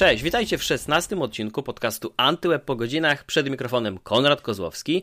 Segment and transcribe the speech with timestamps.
[0.00, 3.24] Cześć, witajcie w szesnastym odcinku podcastu Antyweb po godzinach.
[3.24, 5.02] Przed mikrofonem Konrad Kozłowski.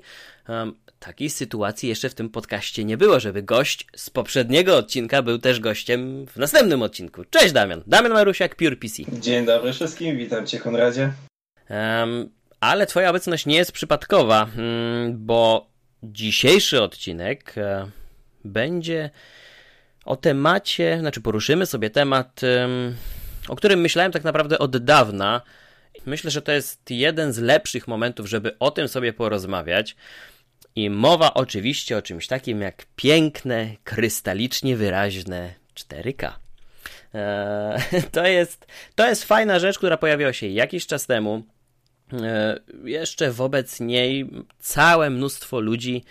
[0.50, 5.38] Um, takiej sytuacji jeszcze w tym podcaście nie było, żeby gość z poprzedniego odcinka był
[5.38, 7.24] też gościem w następnym odcinku.
[7.30, 7.84] Cześć Damian.
[7.88, 9.04] Damian Marusiak, Pure PC.
[9.20, 11.14] Dzień dobry wszystkim, witam Cię Konradzie.
[11.70, 12.30] Um,
[12.60, 15.70] ale Twoja obecność nie jest przypadkowa, um, bo
[16.04, 17.92] dzisiejszy odcinek um,
[18.46, 19.10] będzie
[20.06, 22.42] o temacie, znaczy poruszymy sobie temat
[23.48, 25.42] o którym myślałem tak naprawdę od dawna.
[26.06, 29.96] Myślę, że to jest jeden z lepszych momentów, żeby o tym sobie porozmawiać.
[30.76, 36.32] I mowa oczywiście o czymś takim jak piękne, krystalicznie wyraźne 4K.
[37.14, 41.44] Eee, to, jest, to jest fajna rzecz, która pojawiła się jakiś czas temu.
[42.14, 44.30] Eee, jeszcze wobec niej
[44.60, 46.04] całe mnóstwo ludzi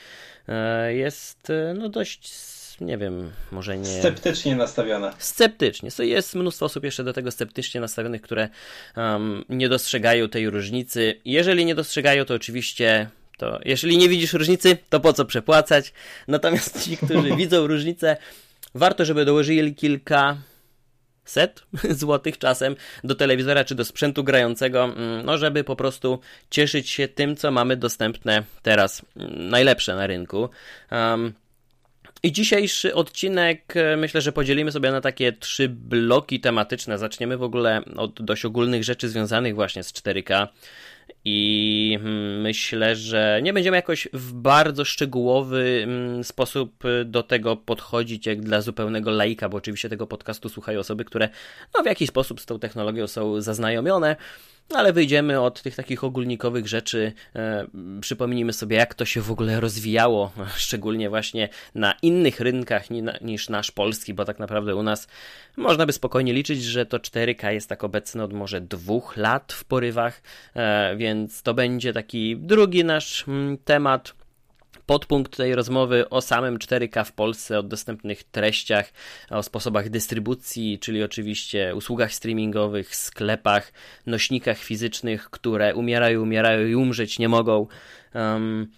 [0.49, 2.29] eee, jest no, dość
[2.81, 4.01] nie wiem, może nie...
[4.01, 5.15] Sceptycznie nastawiona.
[5.19, 5.91] Sceptycznie.
[5.99, 8.49] Jest mnóstwo osób jeszcze do tego sceptycznie nastawionych, które
[8.97, 11.21] um, nie dostrzegają tej różnicy.
[11.25, 15.93] Jeżeli nie dostrzegają, to oczywiście to jeżeli nie widzisz różnicy, to po co przepłacać?
[16.29, 18.17] Natomiast ci, którzy widzą różnicę,
[18.75, 20.37] warto, żeby dołożyli kilka
[21.25, 21.63] set
[22.01, 27.09] złotych czasem do telewizora czy do sprzętu grającego, mm, no żeby po prostu cieszyć się
[27.09, 30.49] tym, co mamy dostępne teraz mm, najlepsze na rynku.
[30.91, 31.33] Um,
[32.27, 36.99] i dzisiejszy odcinek e, myślę, że podzielimy sobie na takie trzy bloki tematyczne.
[36.99, 40.49] Zaczniemy w ogóle od dość ogólnych rzeczy związanych właśnie z 4K.
[41.25, 48.27] I hmm, myślę, że nie będziemy jakoś w bardzo szczegółowy hmm, sposób do tego podchodzić,
[48.27, 51.29] jak dla zupełnego laika, bo oczywiście tego podcastu słuchają osoby, które
[51.75, 54.17] no, w jakiś sposób z tą technologią są zaznajomione.
[54.75, 57.67] Ale wyjdziemy od tych takich ogólnikowych rzeczy, e,
[58.01, 63.49] przypomnijmy sobie, jak to się w ogóle rozwijało, szczególnie właśnie na innych rynkach ni, niż
[63.49, 65.09] nasz polski, bo tak naprawdę u nas
[65.57, 69.65] można by spokojnie liczyć, że to 4K jest tak obecne od może dwóch lat w
[69.65, 70.23] porywach,
[70.57, 74.15] e, więc to będzie taki drugi nasz mm, temat
[74.87, 78.93] podpunkt tej rozmowy o samym 4K w Polsce, o dostępnych treściach,
[79.31, 83.73] o sposobach dystrybucji, czyli oczywiście usługach streamingowych, sklepach,
[84.07, 87.67] nośnikach fizycznych, które umierają, umierają i umrzeć nie mogą.
[88.15, 88.71] Um,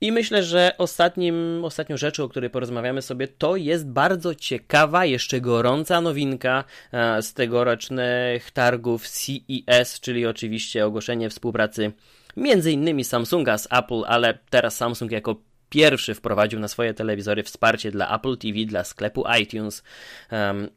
[0.00, 5.40] i myślę, że ostatnim, ostatnią rzeczą, o której porozmawiamy sobie, to jest bardzo ciekawa, jeszcze
[5.40, 11.92] gorąca nowinka e, z tegorocznych targów CES, czyli oczywiście ogłoszenie współpracy
[12.36, 15.36] między innymi Samsunga z Apple, ale teraz Samsung jako
[15.68, 19.82] pierwszy wprowadził na swoje telewizory wsparcie dla Apple TV, dla sklepu iTunes.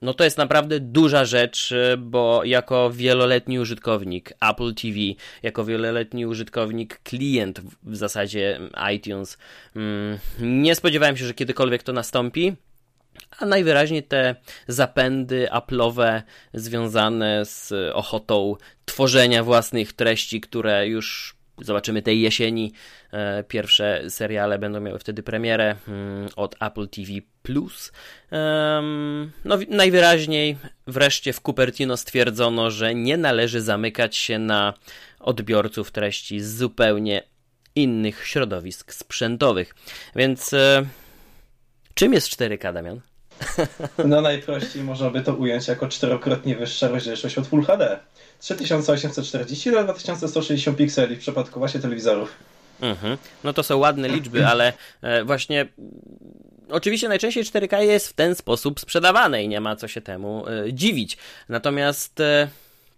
[0.02, 4.96] No to jest naprawdę duża rzecz, bo jako wieloletni użytkownik Apple TV,
[5.44, 8.60] jako wieloletni użytkownik klient w zasadzie
[8.96, 9.38] iTunes,
[9.76, 12.56] mm, nie spodziewałem się, że kiedykolwiek to nastąpi.
[13.40, 14.36] A najwyraźniej te
[14.68, 16.22] zapędy Apple'owe
[16.54, 22.74] związane z ochotą tworzenia własnych treści, które już Zobaczymy tej jesieni.
[23.12, 27.12] E, pierwsze seriale będą miały wtedy premierę mm, od Apple TV.
[29.46, 30.58] No, najwyraźniej
[30.88, 34.74] wreszcie w Cupertino stwierdzono, że nie należy zamykać się na
[35.20, 37.24] odbiorców treści z zupełnie
[37.76, 39.76] innych środowisk sprzętowych.
[40.16, 40.86] Więc e,
[41.94, 43.02] czym jest 4K, Damian?
[44.06, 48.00] No najprościej można by to ująć jako czterokrotnie wyższa rozdzielczość od Full HD.
[48.42, 52.34] 3840 na 2160 pikseli w przypadku właśnie telewizorów.
[52.82, 53.18] Mhm.
[53.44, 55.68] No to są ładne liczby, ale e, właśnie
[56.70, 60.74] oczywiście najczęściej 4K jest w ten sposób sprzedawane i nie ma co się temu e,
[60.74, 61.18] dziwić.
[61.50, 62.48] Natomiast e,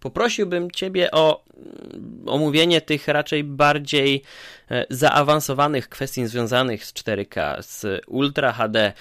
[0.00, 4.22] poprosiłbym Ciebie o mm, omówienie tych raczej bardziej
[4.90, 8.92] zaawansowanych kwestii związanych z 4K, z Ultra HD.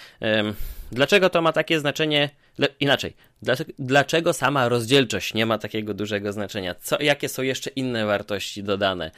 [0.91, 2.29] Dlaczego to ma takie znaczenie?
[2.79, 3.13] Inaczej,
[3.79, 6.75] dlaczego sama rozdzielczość nie ma takiego dużego znaczenia?
[6.75, 9.11] Co, jakie są jeszcze inne wartości dodane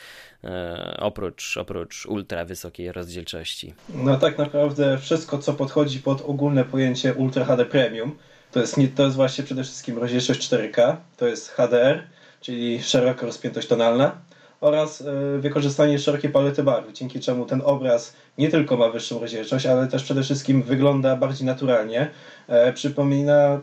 [0.43, 3.73] e, oprócz, oprócz ultra wysokiej rozdzielczości?
[3.89, 8.17] No tak naprawdę wszystko, co podchodzi pod ogólne pojęcie Ultra HD Premium,
[8.51, 12.03] to jest, to jest właśnie przede wszystkim rozdzielczość 4K, to jest HDR,
[12.41, 14.17] czyli szeroka rozpiętość tonalna
[14.61, 19.65] oraz e, wykorzystanie szerokiej palety barw, dzięki czemu ten obraz nie tylko ma wyższą rozdzielczość,
[19.65, 22.09] ale też przede wszystkim wygląda bardziej naturalnie.
[22.47, 23.61] E, przypomina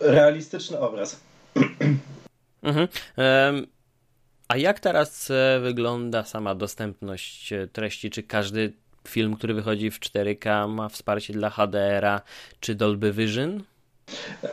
[0.00, 1.20] realistyczny obraz.
[2.64, 2.88] Mhm.
[4.48, 8.10] A jak teraz e, wygląda sama dostępność treści?
[8.10, 8.72] Czy każdy
[9.08, 12.20] film, który wychodzi w 4K ma wsparcie dla HDR-a
[12.60, 13.62] czy Dolby Vision?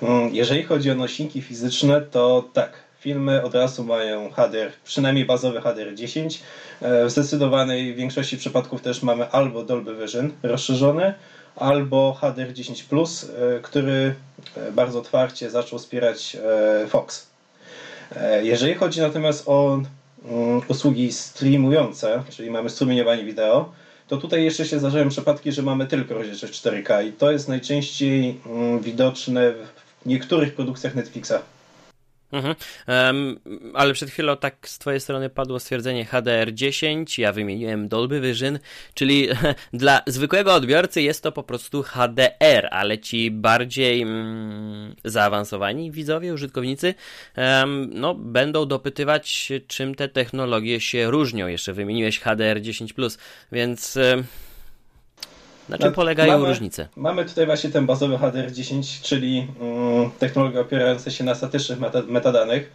[0.01, 5.61] Mm, jeżeli chodzi o nośniki fizyczne, to tak filmy od razu mają HDR, przynajmniej bazowy
[5.61, 6.41] HDR 10.
[6.81, 11.13] E, w zdecydowanej większości przypadków też mamy albo Dolby Vision rozszerzony,
[11.55, 12.85] albo HDR 10
[13.61, 14.15] który
[14.57, 16.37] e, bardzo otwarcie zaczął wspierać
[16.83, 17.27] e, Fox.
[18.15, 19.81] E, jeżeli chodzi natomiast o
[20.25, 23.71] mm, usługi streamujące, czyli mamy strumieniowanie wideo,
[24.07, 28.39] to tutaj jeszcze się zdarzają przypadki, że mamy tylko rozdzielczość 4K i to jest najczęściej
[28.45, 31.33] mm, widoczne w niektórych produkcjach Netflixa.
[32.31, 32.55] Mhm.
[32.87, 33.39] Um,
[33.73, 38.59] ale przed chwilą tak z twojej strony padło stwierdzenie HDR10, ja wymieniłem Dolby Vision,
[38.93, 39.27] czyli
[39.73, 46.93] dla zwykłego odbiorcy jest to po prostu HDR, ale ci bardziej mm, zaawansowani widzowie, użytkownicy,
[47.37, 51.47] um, no, będą dopytywać, czym te technologie się różnią.
[51.47, 53.17] Jeszcze wymieniłeś HDR10+,
[53.51, 53.95] więc...
[53.95, 54.23] Um,
[55.69, 56.87] na czym no, polegają mamy, różnice?
[56.95, 62.71] Mamy tutaj właśnie ten bazowy HDR10, czyli mm, technologia opierająca się na statycznych meta, metadanych.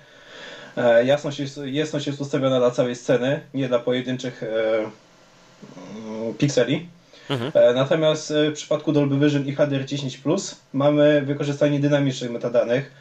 [0.76, 6.88] E, jasność, jest, jasność jest ustawiona dla całej sceny, nie dla pojedynczych e, mm, pikseli.
[7.31, 7.50] Mhm.
[7.55, 12.93] E, natomiast w przypadku Dolby Vision i HDR10 mamy wykorzystanie dynamicznych metadanych.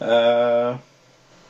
[0.00, 0.78] E,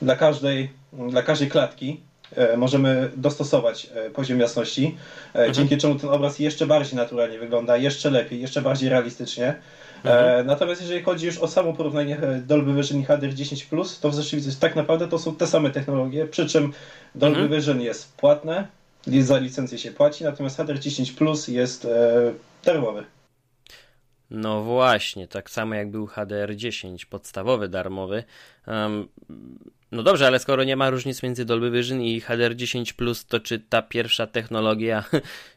[0.02, 2.15] dla każdej, dla każdej klatki E,
[2.56, 4.96] możemy dostosować e, poziom jasności,
[5.34, 5.54] e, mhm.
[5.54, 9.54] dzięki czemu ten obraz jeszcze bardziej naturalnie wygląda, jeszcze lepiej, jeszcze bardziej realistycznie.
[10.04, 10.46] Mhm.
[10.46, 14.76] Natomiast jeżeli chodzi już o samo porównanie Dolby Vision i HDR10+, to w rzeczywistości tak
[14.76, 16.72] naprawdę to są te same technologie, przy czym
[17.14, 17.60] Dolby mhm.
[17.60, 18.66] Vision jest płatne,
[19.20, 21.86] za licencję się płaci, natomiast HDR10 jest
[22.64, 23.04] darmowy.
[24.30, 28.24] No właśnie, tak samo jak był HDR10, podstawowy, darmowy.
[28.66, 29.08] Um,
[29.92, 33.82] no dobrze, ale skoro nie ma różnic między Dolby Vision i HDR10+, to czy ta
[33.82, 35.04] pierwsza technologia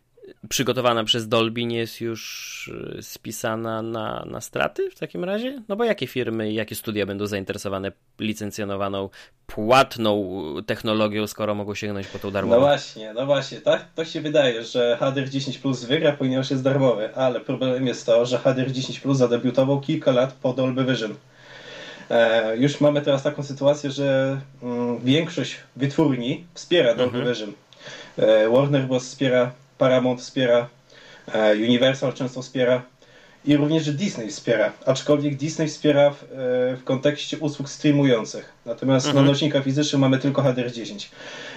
[0.49, 2.67] przygotowana przez Dolby nie jest już
[2.97, 5.61] y, spisana na, na straty w takim razie?
[5.67, 9.09] No bo jakie firmy jakie studia będą zainteresowane licencjonowaną,
[9.47, 12.61] płatną technologią, skoro mogą sięgnąć po tą darmową?
[12.61, 17.15] No właśnie, no właśnie, tak to się wydaje, że HDR10 Plus wygra, ponieważ jest darmowy,
[17.15, 21.15] ale problemem jest to, że HDR10 Plus zadebiutował kilka lat po Dolby Vision.
[22.09, 27.27] E, już mamy teraz taką sytuację, że mm, większość wytwórni wspiera mhm.
[27.27, 27.53] Vision.
[28.17, 29.03] E, Warner Bros.
[29.03, 30.67] wspiera, Paramount wspiera,
[31.33, 32.81] e, Universal często wspiera
[33.45, 36.25] i również Disney wspiera, aczkolwiek Disney wspiera w,
[36.79, 38.53] w kontekście usług streamujących.
[38.65, 39.25] Natomiast mhm.
[39.25, 41.07] na nośnikach fizycznych mamy tylko HDR10.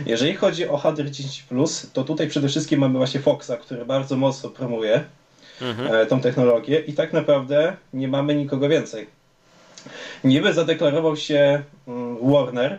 [0.07, 5.05] Jeżeli chodzi o HDR10+, to tutaj przede wszystkim mamy właśnie Foxa, który bardzo mocno promuje
[5.61, 6.07] mhm.
[6.07, 9.07] tą technologię i tak naprawdę nie mamy nikogo więcej.
[10.25, 12.73] Niby zadeklarował się mm, Warner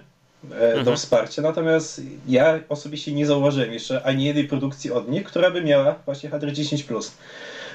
[0.51, 0.97] e, do mhm.
[0.97, 5.95] wsparcia, natomiast ja osobiście nie zauważyłem jeszcze ani jednej produkcji od nich, która by miała
[6.05, 7.11] właśnie HDR10+.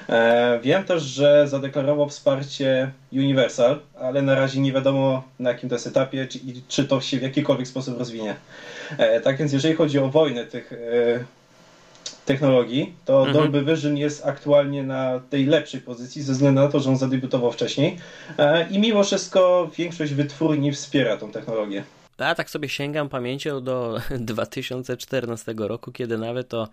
[0.09, 5.75] E, wiem też, że zadeklarował wsparcie Universal, ale na razie nie wiadomo na jakim to
[5.75, 8.35] jest etapie, czy, czy to się w jakikolwiek sposób rozwinie.
[8.97, 10.73] E, tak więc jeżeli chodzi o wojnę tych
[12.29, 13.33] technologii, to mhm.
[13.33, 17.51] Dolby Vision jest aktualnie na tej lepszej pozycji ze względu na to, że on zadebiutował
[17.51, 17.97] wcześniej
[18.37, 21.83] e, i mimo wszystko większość wytwórni wspiera tą technologię.
[22.19, 24.01] Ja tak sobie sięgam pamięcią do
[24.33, 26.67] 2014 roku, kiedy nawet o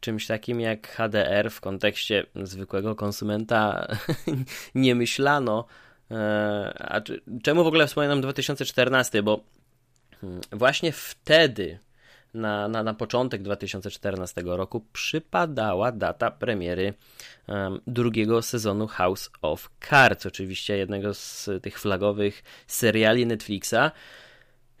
[0.00, 3.88] czymś takim jak HDR w kontekście zwykłego konsumenta
[4.74, 5.64] nie myślano.
[6.10, 7.00] E, a
[7.42, 9.22] czemu w ogóle wspominam 2014?
[9.22, 9.40] Bo
[10.20, 11.78] hmm, właśnie wtedy
[12.34, 16.94] na, na, na początek 2014 roku przypadała data premiery
[17.46, 23.90] um, drugiego sezonu House of Cards, oczywiście jednego z tych flagowych seriali Netflixa.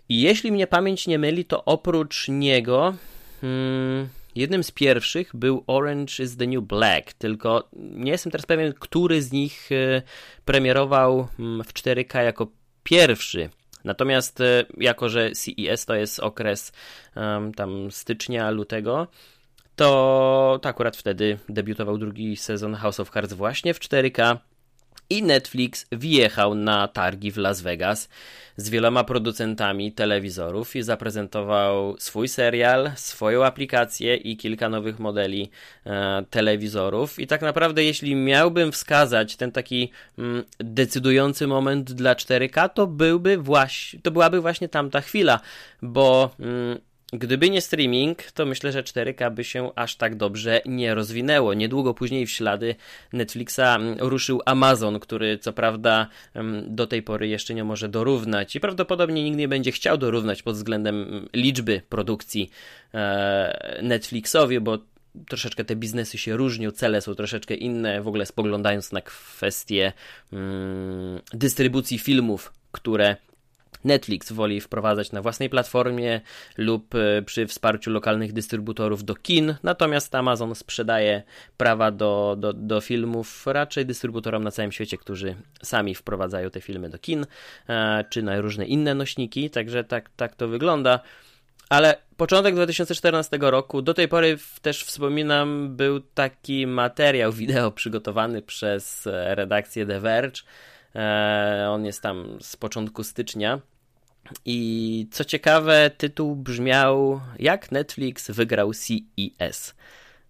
[0.08, 2.94] I jeśli mnie pamięć nie myli, to oprócz niego
[3.40, 8.72] hmm, jednym z pierwszych był Orange is the New Black, tylko nie jestem teraz pewien,
[8.72, 10.02] który z nich e,
[10.44, 12.46] premierował mm, w 4K jako
[12.82, 13.50] pierwszy.
[13.84, 16.72] Natomiast e, jako, że CES to jest okres
[17.16, 19.06] um, tam stycznia, lutego,
[19.76, 24.36] to, to akurat wtedy debiutował drugi sezon House of Cards właśnie w 4K
[25.10, 28.08] i Netflix wjechał na targi w Las Vegas
[28.56, 35.50] z wieloma producentami telewizorów i zaprezentował swój serial, swoją aplikację i kilka nowych modeli
[35.86, 37.18] e, telewizorów.
[37.18, 43.38] I tak naprawdę, jeśli miałbym wskazać ten taki mm, decydujący moment dla 4K, to byłby
[43.38, 45.40] właśnie, to byłaby właśnie tamta chwila,
[45.82, 46.78] bo mm,
[47.18, 51.54] Gdyby nie streaming, to myślę, że 4K by się aż tak dobrze nie rozwinęło.
[51.54, 52.74] Niedługo później w ślady
[53.12, 58.56] Netflixa mm, ruszył Amazon, który co prawda mm, do tej pory jeszcze nie może dorównać
[58.56, 62.50] i prawdopodobnie nigdy nie będzie chciał dorównać pod względem mm, liczby produkcji
[62.94, 64.78] e, Netflixowi, bo
[65.28, 69.92] troszeczkę te biznesy się różnią, cele są troszeczkę inne, w ogóle spoglądając na kwestie
[71.32, 73.16] dystrybucji filmów, które
[73.84, 76.20] Netflix woli wprowadzać na własnej platformie
[76.58, 81.22] lub e, przy wsparciu lokalnych dystrybutorów do kin, natomiast Amazon sprzedaje
[81.56, 86.88] prawa do, do, do filmów raczej dystrybutorom na całym świecie, którzy sami wprowadzają te filmy
[86.88, 87.26] do kin,
[87.68, 91.00] e, czy na różne inne nośniki, także tak, tak to wygląda.
[91.68, 99.06] Ale początek 2014 roku, do tej pory też wspominam, był taki materiał wideo przygotowany przez
[99.06, 100.42] e, redakcję The Verge.
[101.68, 103.60] On jest tam z początku stycznia
[104.44, 109.74] i co ciekawe, tytuł brzmiał Jak Netflix wygrał CES.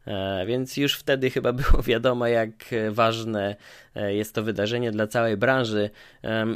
[0.06, 2.50] E, więc już wtedy chyba było wiadomo, jak
[2.90, 3.56] ważne
[3.94, 5.90] e, jest to wydarzenie dla całej branży.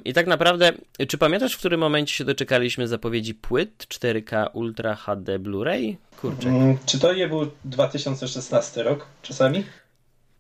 [0.04, 0.73] I tak naprawdę,
[1.09, 5.97] czy pamiętasz, w którym momencie się doczekaliśmy zapowiedzi płyt 4K Ultra HD Blu-ray?
[6.21, 6.49] Kurczę.
[6.49, 9.64] Mm, czy to nie był 2016 rok czasami?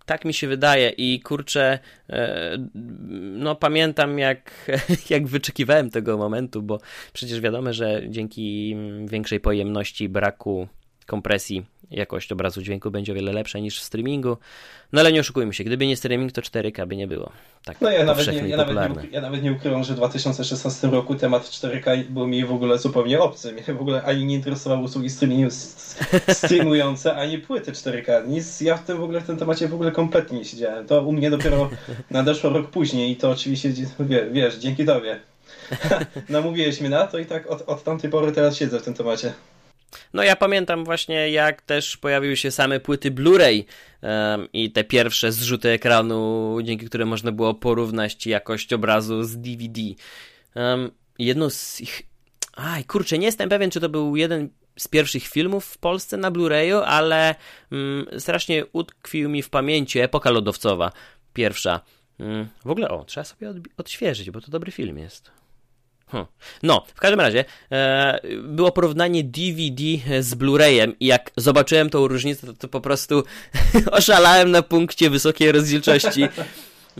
[0.08, 1.78] Tak mi się wydaje i kurczę,
[2.10, 2.58] e,
[3.14, 4.70] no pamiętam jak,
[5.10, 6.80] jak wyczekiwałem tego momentu, bo
[7.12, 10.68] przecież wiadomo, że dzięki większej pojemności, braku
[11.06, 14.36] kompresji jakość obrazu dźwięku będzie o wiele lepsza niż w streamingu.
[14.92, 17.32] No ale nie oszukujmy się, gdyby nie streaming, to 4K by nie było.
[17.64, 20.88] Tak no ja nawet, nie, ja, nawet nie, ja nawet nie ukrywam, że w 2016
[20.88, 23.52] roku temat 4K był mi w ogóle zupełnie obcy.
[23.52, 25.50] Mnie w ogóle ani nie interesowały usługi streamingu,
[26.28, 28.28] streamujące, ani płyty 4K.
[28.28, 30.86] Nic, ja w tym w ogóle w tym temacie w ogóle kompletnie nie siedziałem.
[30.86, 31.70] To u mnie dopiero
[32.10, 33.72] nadeszło rok później i to oczywiście,
[34.32, 35.20] wiesz, dzięki tobie.
[36.28, 39.32] Namówiłeś mnie na to i tak od, od tamtej pory teraz siedzę w tym temacie.
[40.14, 43.64] No ja pamiętam właśnie jak też pojawiły się same płyty Blu-ray
[44.02, 49.80] um, i te pierwsze zrzuty ekranu, dzięki którym można było porównać jakość obrazu z DVD.
[50.54, 52.02] Um, jedno z ich...
[52.54, 56.30] Aj, kurczę, nie jestem pewien, czy to był jeden z pierwszych filmów w Polsce na
[56.30, 57.34] Blu-rayu, ale
[57.72, 60.92] um, strasznie utkwił mi w pamięci epoka lodowcowa.
[61.32, 61.80] Pierwsza.
[62.20, 65.37] Mm, w ogóle, o, trzeba sobie odświeżyć, bo to dobry film jest.
[66.10, 66.26] Hm.
[66.62, 69.82] No, w każdym razie e, było porównanie DVD
[70.22, 73.22] z Blu-rayem i jak zobaczyłem tą różnicę, to, to po prostu
[73.90, 76.28] oszalałem na punkcie wysokiej rozdzielczości.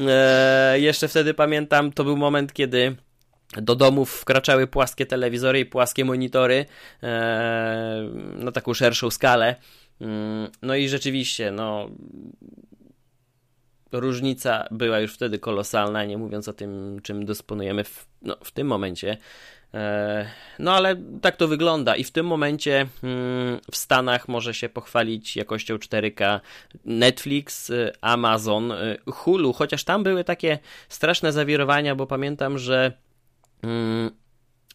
[0.08, 2.96] E, jeszcze wtedy pamiętam, to był moment, kiedy
[3.56, 6.66] do domów wkraczały płaskie telewizory i płaskie monitory
[7.02, 9.56] e, na taką szerszą skalę.
[10.00, 11.90] Mm, no i rzeczywiście, no
[13.92, 18.66] różnica była już wtedy kolosalna, nie mówiąc o tym, czym dysponujemy w, no, w tym
[18.66, 19.16] momencie.
[19.74, 24.68] E, no ale tak to wygląda i w tym momencie mm, w Stanach może się
[24.68, 26.40] pochwalić jakością 4K
[26.84, 32.92] Netflix, y, Amazon, y, Hulu, chociaż tam były takie straszne zawirowania, bo pamiętam, że
[33.62, 34.10] mm,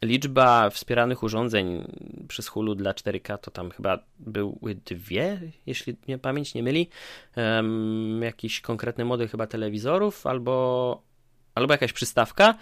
[0.02, 1.84] liczba wspieranych urządzeń
[2.28, 6.90] przez Hulu dla 4K to tam chyba były dwie, jeśli mnie pamięć nie myli.
[7.38, 11.02] Um, jakiś konkretny model chyba telewizorów albo,
[11.56, 12.56] albo jakaś przystawka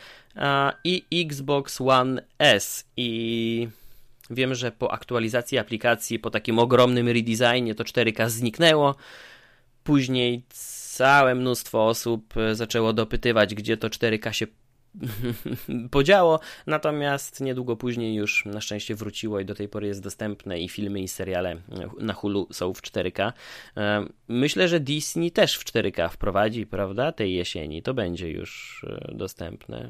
[0.83, 3.67] i Xbox One S i
[4.29, 8.95] wiem, że po aktualizacji aplikacji, po takim ogromnym redesignie to 4K zniknęło.
[9.83, 14.47] Później całe mnóstwo osób zaczęło dopytywać, gdzie to 4K się
[15.91, 20.69] podziało, natomiast niedługo później już na szczęście wróciło i do tej pory jest dostępne i
[20.69, 21.55] filmy i seriale
[21.99, 23.33] na Hulu są w 4K.
[23.77, 27.81] E, myślę, że Disney też w 4K wprowadzi, prawda, tej jesieni.
[27.81, 29.89] To będzie już e, dostępne.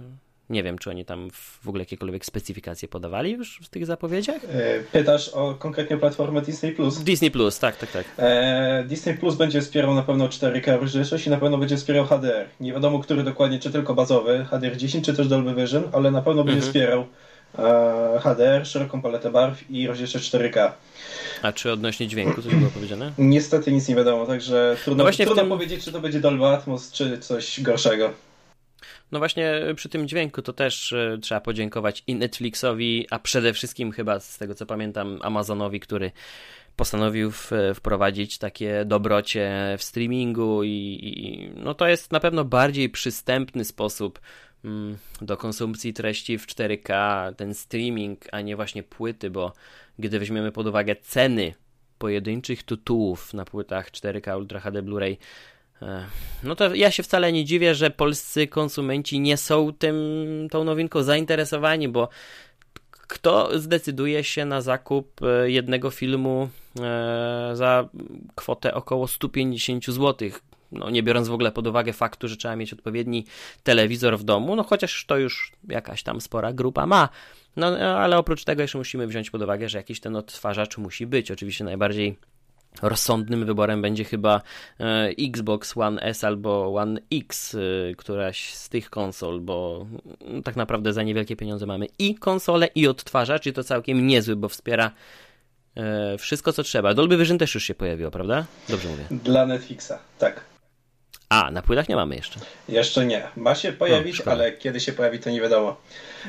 [0.51, 1.29] Nie wiem, czy oni tam
[1.63, 4.41] w ogóle jakiekolwiek specyfikacje podawali już w tych zapowiedziach?
[4.45, 6.99] E, pytasz o konkretnie platformę Disney Plus.
[7.03, 8.05] Disney Plus, tak, tak, tak.
[8.17, 12.45] E, Disney Plus będzie wspierał na pewno 4K rozdzielczość i na pewno będzie wspierał HDR.
[12.59, 16.43] Nie wiadomo, który dokładnie, czy tylko bazowy, HDR10, czy też Dolby Vision, ale na pewno
[16.43, 16.71] będzie mhm.
[16.71, 17.05] wspierał
[17.57, 20.71] e, HDR, szeroką paletę barw i rozdzielczość 4K.
[21.41, 23.11] A czy odnośnie dźwięku coś było powiedziane?
[23.17, 25.49] Niestety nic nie wiadomo, także trudno, no trudno tym...
[25.49, 28.13] powiedzieć, czy to będzie Dolby Atmos, czy coś gorszego.
[29.11, 33.91] No właśnie przy tym dźwięku to też e, trzeba podziękować i Netflixowi, a przede wszystkim
[33.91, 36.11] chyba z tego co pamiętam Amazonowi, który
[36.75, 42.89] postanowił w, wprowadzić takie dobrocie w streamingu i, i, no to jest na pewno bardziej
[42.89, 44.19] przystępny sposób
[44.65, 49.53] mm, do konsumpcji treści w 4K, ten streaming, a nie właśnie płyty, bo
[49.99, 51.53] gdy weźmiemy pod uwagę ceny
[51.97, 55.17] pojedynczych tytułów na płytach 4K Ultra HD Blu-ray,
[56.43, 59.95] no to ja się wcale nie dziwię, że polscy konsumenci nie są tym,
[60.51, 62.09] tą nowinką zainteresowani, bo
[62.91, 67.89] kto zdecyduje się na zakup e, jednego filmu e, za
[68.35, 70.29] kwotę około 150 zł?
[70.71, 73.25] No, nie biorąc w ogóle pod uwagę faktu, że trzeba mieć odpowiedni
[73.63, 77.09] telewizor w domu, no chociaż to już jakaś tam spora grupa ma.
[77.55, 81.31] No ale oprócz tego jeszcze musimy wziąć pod uwagę, że jakiś ten odtwarzacz musi być.
[81.31, 82.17] Oczywiście najbardziej
[82.81, 84.41] rozsądnym wyborem będzie chyba
[84.79, 89.85] e, Xbox One S albo One X, e, któraś z tych konsol, bo
[90.21, 94.35] mm, tak naprawdę za niewielkie pieniądze mamy i konsolę, i odtwarzacz, i to całkiem niezły,
[94.35, 94.91] bo wspiera
[95.75, 96.93] e, wszystko, co trzeba.
[96.93, 98.45] Dolby Vision też już się pojawiło, prawda?
[98.69, 99.03] Dobrze mówię.
[99.11, 100.50] Dla Netflixa, tak.
[101.31, 102.39] A, na płytach nie mamy jeszcze.
[102.69, 103.27] Jeszcze nie.
[103.35, 105.75] Ma się pojawić, no, ale kiedy się pojawi, to nie wiadomo.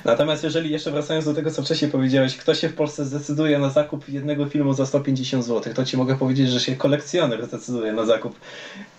[0.04, 3.70] Natomiast jeżeli jeszcze wracając do tego, co wcześniej powiedziałeś, kto się w Polsce zdecyduje na
[3.70, 8.06] zakup jednego filmu za 150 zł, to ci mogę powiedzieć, że się kolekcjoner zdecyduje na
[8.06, 8.40] zakup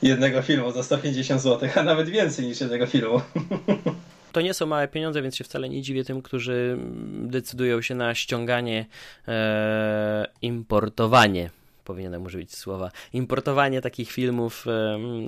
[0.01, 3.21] jednego filmu za 150 zł, a nawet więcej niż jednego filmu.
[4.31, 8.15] To nie są małe pieniądze, więc się wcale nie dziwię tym, którzy decydują się na
[8.15, 8.85] ściąganie,
[9.27, 11.49] e, importowanie
[11.83, 14.65] powinienem użyć słowa, importowanie takich filmów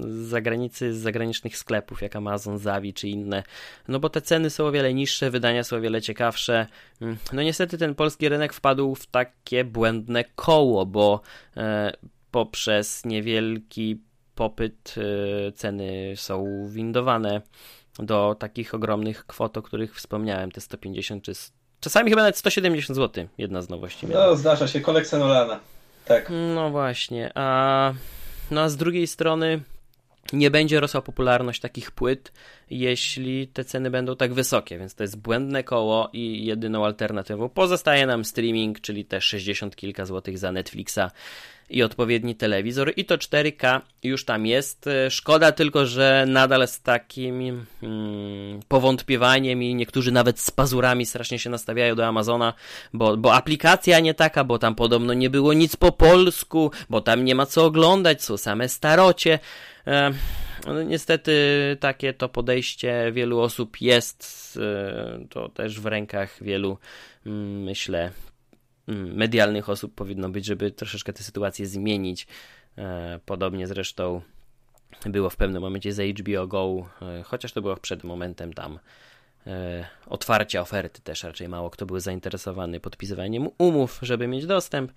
[0.02, 3.44] z zagranicy, z zagranicznych sklepów, jak Amazon, Zavi czy inne,
[3.88, 6.68] no bo te ceny są o wiele niższe, wydania są o wiele ciekawsze.
[7.02, 11.22] Mm, no niestety ten polski rynek wpadł w takie błędne koło, bo
[11.58, 11.92] e,
[12.32, 14.02] poprzez niewielki
[14.36, 17.42] popyt e, ceny są windowane
[18.00, 21.34] do takich ogromnych kwot, o których wspomniałem, te 150 czy
[21.80, 24.08] czasami chyba nawet 170 zł, jedna z nowości.
[24.08, 25.60] No, zdarza się, kolekcja Nolana.
[26.06, 26.32] Tak.
[26.56, 27.94] No właśnie, a,
[28.52, 29.62] no a z drugiej strony
[30.34, 32.32] nie będzie rosła popularność takich płyt,
[32.70, 38.08] jeśli te ceny będą tak wysokie, więc to jest błędne koło i jedyną alternatywą pozostaje
[38.08, 41.12] nam streaming, czyli te 60 kilka złotych za Netflixa
[41.70, 44.90] i odpowiedni telewizor i to 4K już tam jest.
[45.10, 51.50] Szkoda tylko, że nadal z takim hmm, powątpiewaniem i niektórzy nawet z pazurami strasznie się
[51.50, 52.54] nastawiają do Amazona,
[52.94, 57.26] bo, bo aplikacja nie taka, bo tam podobno nie było nic po polsku, bo tam
[57.26, 59.40] nie ma co oglądać, są same starocie.
[59.88, 60.12] E,
[60.68, 61.34] no, niestety
[61.80, 66.78] takie to podejście wielu osób jest, e, to też w rękach wielu,
[67.26, 68.35] mm, myślę, mm,
[68.88, 72.28] medialnych osób powinno być, żeby troszeczkę tę sytuację zmienić.
[72.78, 74.22] E, podobnie zresztą
[75.06, 76.90] było w pewnym momencie z HBO Go,
[77.24, 78.80] chociaż to było przed momentem tam
[79.48, 84.92] E, otwarcia oferty też raczej mało kto był zainteresowany podpisywaniem umów, żeby mieć dostęp.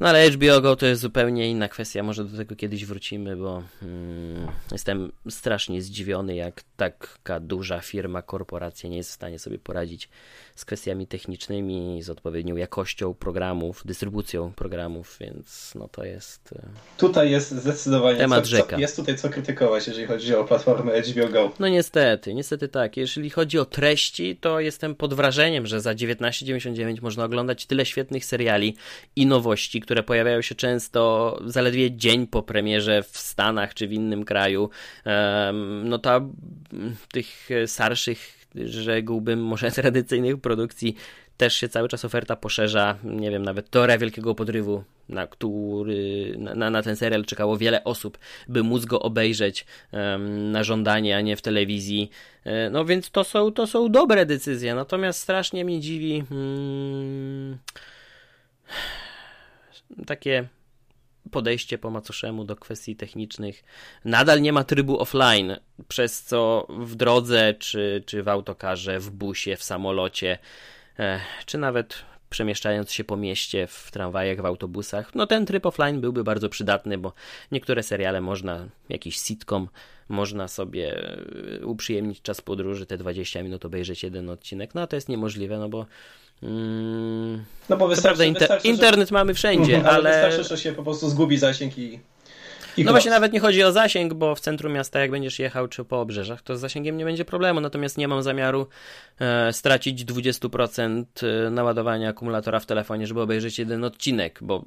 [0.00, 3.62] No ale HBO Go to jest zupełnie inna kwestia, może do tego kiedyś wrócimy, bo
[3.80, 10.08] hmm, jestem strasznie zdziwiony, jak taka duża firma, korporacja nie jest w stanie sobie poradzić
[10.58, 16.52] z kwestiami technicznymi, z odpowiednią jakością programów, dystrybucją programów, więc no to jest...
[16.52, 18.76] E, tutaj jest zdecydowanie temat co, rzeka.
[18.76, 21.52] Co, jest tutaj co krytykować, jeżeli chodzi o platformę HBO Go.
[21.58, 22.96] No niestety, niestety tak.
[22.96, 28.24] Jeżeli chodzi o treści, to jestem pod wrażeniem, że za 19,99 można oglądać tyle świetnych
[28.24, 28.76] seriali
[29.16, 34.24] i nowości, które pojawiają się często zaledwie dzień po premierze w Stanach czy w innym
[34.24, 34.70] kraju.
[35.84, 36.20] No ta
[37.12, 40.96] tych starszych rzekłbym, może tradycyjnych produkcji
[41.36, 42.98] też się cały czas oferta poszerza.
[43.04, 48.18] Nie wiem, nawet Teoria Wielkiego Podrywu, na który na, na ten serial czekało wiele osób,
[48.48, 52.10] by móc go obejrzeć um, na żądanie, a nie w telewizji.
[52.44, 54.74] E, no więc to są, to są dobre decyzje.
[54.74, 57.58] Natomiast strasznie mnie dziwi hmm,
[60.06, 60.48] takie
[61.28, 63.64] podejście po macoszemu do kwestii technicznych.
[64.04, 65.56] Nadal nie ma trybu offline,
[65.88, 70.38] przez co w drodze, czy, czy w autokarze, w busie, w samolocie,
[70.98, 76.00] e, czy nawet przemieszczając się po mieście w tramwajach, w autobusach, no ten tryb offline
[76.00, 77.12] byłby bardzo przydatny, bo
[77.52, 79.68] niektóre seriale można, jakiś sitcom,
[80.08, 81.08] można sobie
[81.60, 85.58] e, uprzyjemnić czas podróży, te 20 minut obejrzeć jeden odcinek, no a to jest niemożliwe,
[85.58, 85.86] no bo
[86.42, 89.12] Mm, no bo wystarczy, prawda, inter wystarczy, internet że...
[89.14, 89.88] mamy wszędzie, ale...
[89.90, 90.28] ale...
[90.28, 92.00] Wystarczy, że się po prostu zgubi zasięg i
[92.84, 95.84] no właśnie nawet nie chodzi o zasięg, bo w centrum miasta jak będziesz jechał czy
[95.84, 98.66] po obrzeżach, to z zasięgiem nie będzie problemu, natomiast nie mam zamiaru
[99.20, 101.04] e, stracić 20%
[101.46, 104.64] e, naładowania akumulatora w telefonie, żeby obejrzeć jeden odcinek, bo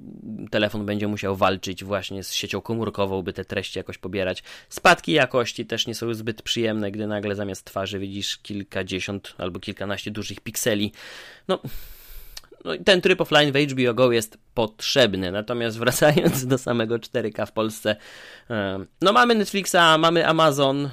[0.51, 4.43] telefon będzie musiał walczyć właśnie z siecią komórkową, by te treści jakoś pobierać.
[4.69, 10.11] Spadki jakości też nie są zbyt przyjemne, gdy nagle zamiast twarzy widzisz kilkadziesiąt albo kilkanaście
[10.11, 10.91] dużych pikseli.
[11.47, 11.59] No
[12.65, 15.31] no, ten tryb offline w HBO Go jest potrzebny.
[15.31, 17.95] Natomiast wracając do samego 4K w Polsce,
[18.49, 20.89] e, no mamy Netflixa, mamy Amazon, e,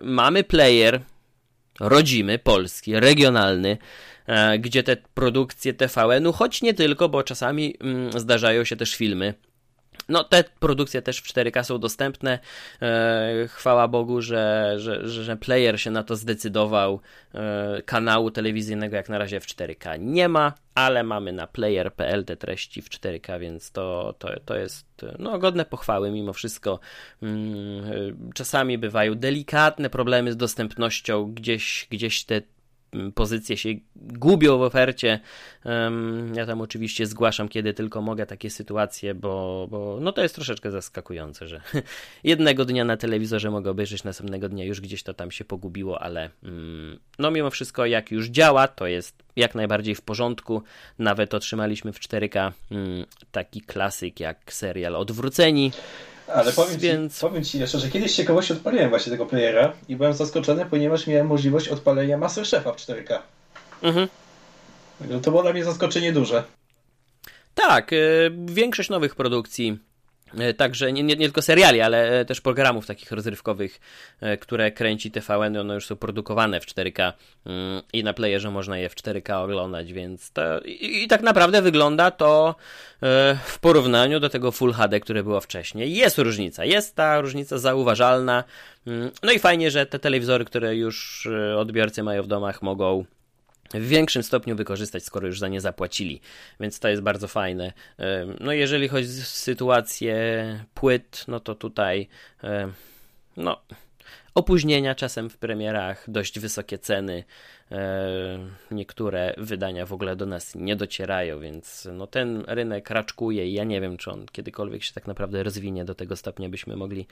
[0.00, 1.00] mamy player
[1.80, 3.78] rodzimy, polski, regionalny,
[4.26, 9.34] e, gdzie te produkcje TVN-u, choć nie tylko, bo czasami mm, zdarzają się też filmy
[10.10, 12.38] no, te produkcje też w 4K są dostępne.
[12.82, 17.00] E, chwała Bogu, że, że, że player się na to zdecydował.
[17.34, 22.36] E, kanału telewizyjnego jak na razie w 4K nie ma, ale mamy na player.pl te
[22.36, 24.86] treści w 4K, więc to, to, to jest
[25.18, 26.80] no, godne pochwały mimo wszystko.
[27.22, 32.42] Mm, czasami bywają delikatne problemy z dostępnością, gdzieś, gdzieś te
[33.14, 35.20] pozycje się gubią w ofercie.
[36.34, 40.70] Ja tam oczywiście zgłaszam, kiedy tylko mogę takie sytuacje, bo, bo no to jest troszeczkę
[40.70, 41.60] zaskakujące, że
[42.24, 46.30] jednego dnia na telewizorze mogę obejrzeć, następnego dnia już gdzieś to tam się pogubiło, ale
[46.42, 50.62] mm, no mimo wszystko jak już działa, to jest jak najbardziej w porządku.
[50.98, 55.72] Nawet otrzymaliśmy w 4K mm, taki klasyk jak serial Odwróceni.
[56.34, 57.14] Ale powiem, Więc...
[57.14, 61.06] ci, powiem ci jeszcze, że kiedyś ciekawości odpaliłem właśnie tego playera i byłem zaskoczony, ponieważ
[61.06, 63.18] miałem możliwość odpalenia Masterchefa w 4K.
[63.82, 64.08] Mhm.
[65.22, 66.44] To było dla mnie zaskoczenie duże.
[67.54, 69.78] Tak, y, większość nowych produkcji
[70.56, 73.80] także nie, nie, nie, tylko seriali, ale e, też programów takich rozrywkowych,
[74.20, 77.12] e, które kręci TVN, one już są produkowane w 4K
[77.46, 81.62] mm, i na playerze można je w 4K oglądać, więc to i, i tak naprawdę
[81.62, 82.54] wygląda to
[83.44, 85.94] w porównaniu do tego Full HD, które było wcześniej.
[85.94, 88.44] Jest różnica, jest ta różnica zauważalna.
[88.86, 93.04] Mm, no i fajnie, że te telewizory, które już odbiorcy mają w domach, mogą
[93.74, 96.20] w większym stopniu wykorzystać, skoro już za nie zapłacili.
[96.60, 97.72] Więc to jest bardzo fajne.
[98.40, 100.14] No jeżeli chodzi o sytuację
[100.74, 102.08] płyt, no to tutaj
[103.36, 103.60] no
[104.34, 107.24] opóźnienia czasem w premierach, dość wysokie ceny.
[108.70, 113.64] Niektóre wydania w ogóle do nas nie docierają, więc no ten rynek raczkuje i ja
[113.64, 117.06] nie wiem, czy on kiedykolwiek się tak naprawdę rozwinie do tego stopnia, byśmy mogli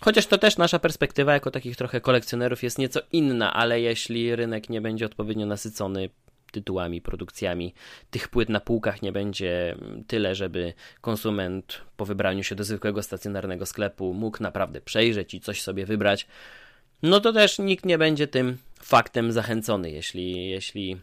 [0.00, 4.68] Chociaż to też nasza perspektywa jako takich trochę kolekcjonerów jest nieco inna, ale jeśli rynek
[4.68, 6.10] nie będzie odpowiednio nasycony
[6.52, 7.74] tytułami, produkcjami,
[8.10, 9.76] tych płyt na półkach nie będzie
[10.06, 15.62] tyle, żeby konsument po wybraniu się do zwykłego stacjonarnego sklepu mógł naprawdę przejrzeć i coś
[15.62, 16.26] sobie wybrać,
[17.02, 20.96] no to też nikt nie będzie tym faktem zachęcony, jeśli, jeśli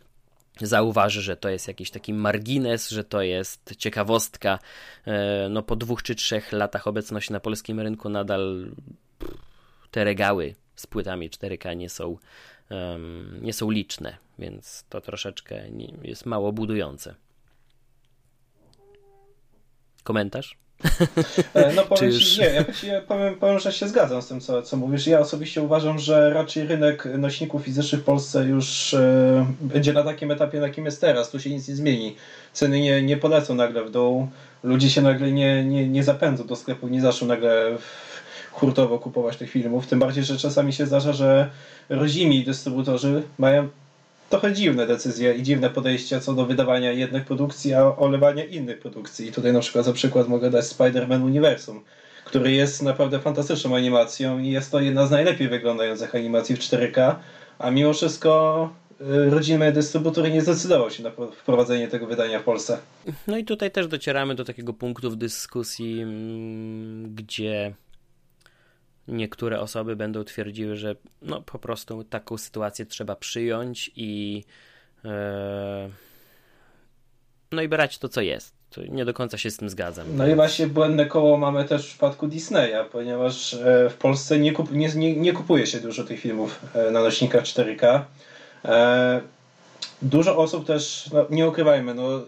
[0.62, 4.60] zauważy, że to jest jakiś taki margines, że to jest ciekawostka.
[5.06, 8.72] E, no po dwóch czy trzech latach obecności na polskim rynku nadal
[9.92, 12.18] te regały z płytami 4K nie są,
[13.42, 15.64] nie są liczne, więc to troszeczkę
[16.04, 17.16] jest mało budujące.
[20.04, 20.58] Komentarz?
[21.54, 22.38] E, no powiem Czyż...
[22.38, 25.08] nie, ja ci powiem, powiem, że się zgadzam z tym, co, co mówisz.
[25.08, 30.32] Ja osobiście uważam, że raczej rynek nośników fizycznych w Polsce już e, będzie na takim
[30.32, 31.30] etapie, na jakim jest teraz.
[31.30, 32.16] Tu się nic nie zmieni.
[32.54, 34.28] Ceny nie, nie polecą nagle w dół.
[34.64, 37.78] Ludzie się nagle nie, nie, nie zapędzą do sklepu, nie zaczną nagle
[38.52, 39.88] hurtowo kupować tych filmów.
[39.88, 41.50] Tym bardziej, że czasami się zdarza, że
[41.90, 43.70] rodzimi dystrybutorzy mają
[44.30, 49.28] trochę dziwne decyzje i dziwne podejście co do wydawania jednych produkcji, a olewania innych produkcji.
[49.28, 51.84] I tutaj na przykład za przykład mogę dać Spider-Man Uniwersum,
[52.26, 57.16] który jest naprawdę fantastyczną animacją i jest to jedna z najlepiej wyglądających animacji w 4K,
[57.60, 58.70] a mimo wszystko
[59.02, 62.78] y, rodzimy dystrybutory nie zdecydował się na wprowadzenie tego wydania w Polsce.
[63.28, 67.74] No i tutaj też docieramy do takiego punktu w dyskusji, mm, gdzie
[69.08, 74.44] niektóre osoby będą twierdziły, że no po prostu taką sytuację trzeba przyjąć i
[75.06, 75.90] e,
[77.52, 78.58] no i brać to, co jest.
[78.70, 80.08] To nie do końca się z tym zgadzam.
[80.16, 84.52] No i właśnie błędne koło mamy też w przypadku Disneya, ponieważ e, w Polsce nie,
[84.52, 88.02] kup, nie, nie, nie kupuje się dużo tych filmów e, na nośnikach 4K.
[90.02, 92.22] Dużo osób też, no, nie ukrywajmy, no,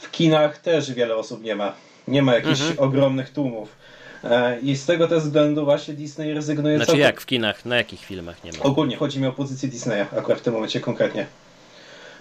[0.00, 1.72] w kinach też wiele osób nie ma.
[2.08, 2.78] Nie ma jakichś mhm.
[2.78, 3.76] ogromnych tłumów.
[4.24, 6.76] E, I z tego też względu właśnie Disney rezygnuje...
[6.76, 7.64] Znaczy jak w kinach?
[7.64, 8.58] Na jakich filmach nie ma?
[8.62, 11.26] Ogólnie chodzi mi o pozycję Disneya, akurat w tym momencie konkretnie.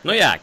[0.03, 0.41] No jak?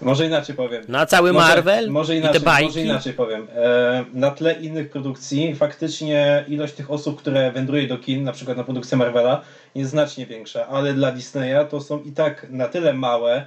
[0.00, 0.84] Może inaczej powiem.
[0.88, 1.90] Na cały Marvel?
[1.90, 3.48] Może inaczej, może inaczej powiem.
[3.54, 8.56] E, na tle innych produkcji faktycznie ilość tych osób, które wędruje do kin, na przykład
[8.56, 9.42] na produkcję Marvela,
[9.74, 13.46] jest znacznie większa, ale dla Disneya to są i tak na tyle małe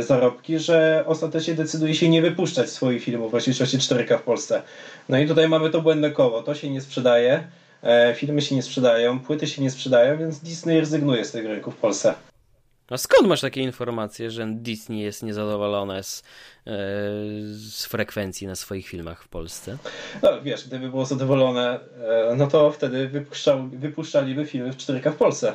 [0.00, 4.62] zarobki, że ostatecznie decyduje się nie wypuszczać swoich filmów w rozdzielczości 4K w Polsce.
[5.08, 6.42] No i tutaj mamy to błędne koło.
[6.42, 7.48] To się nie sprzedaje,
[7.82, 11.70] e, filmy się nie sprzedają, płyty się nie sprzedają, więc Disney rezygnuje z tego rynku
[11.70, 12.14] w Polsce.
[12.90, 16.22] A skąd masz takie informacje, że Disney jest niezadowolone z,
[16.66, 16.72] e,
[17.52, 19.76] z frekwencji na swoich filmach w Polsce?
[20.22, 21.80] No wiesz, gdyby było zadowolone,
[22.30, 25.54] e, no to wtedy wypuszczał, wypuszczaliby filmy w 4K w Polsce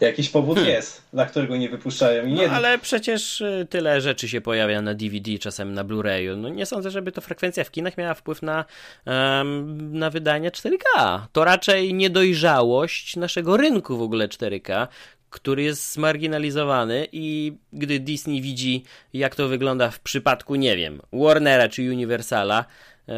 [0.00, 0.74] jakiś powód hmm.
[0.74, 2.26] jest, dla którego nie wypuszczają.
[2.26, 2.48] I nie...
[2.48, 6.36] No, ale przecież y, tyle rzeczy się pojawia na DVD, czasem na Blu-rayu.
[6.36, 8.64] No nie sądzę, żeby to frekwencja w kinach miała wpływ na,
[9.06, 11.20] um, na wydanie 4K.
[11.32, 14.86] To raczej niedojrzałość naszego rynku w ogóle 4K,
[15.30, 21.68] który jest zmarginalizowany i gdy Disney widzi, jak to wygląda w przypadku, nie wiem, Warnera
[21.68, 22.64] czy Universala,
[23.08, 23.14] e,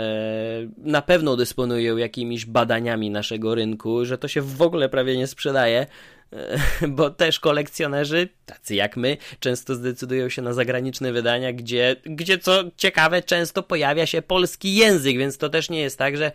[0.79, 5.87] na pewno dysponują jakimiś badaniami naszego rynku, że to się w ogóle prawie nie sprzedaje,
[6.89, 12.65] bo też kolekcjonerzy, tacy jak my, często zdecydują się na zagraniczne wydania, gdzie, gdzie co
[12.77, 16.33] ciekawe, często pojawia się polski język, więc to też nie jest tak, że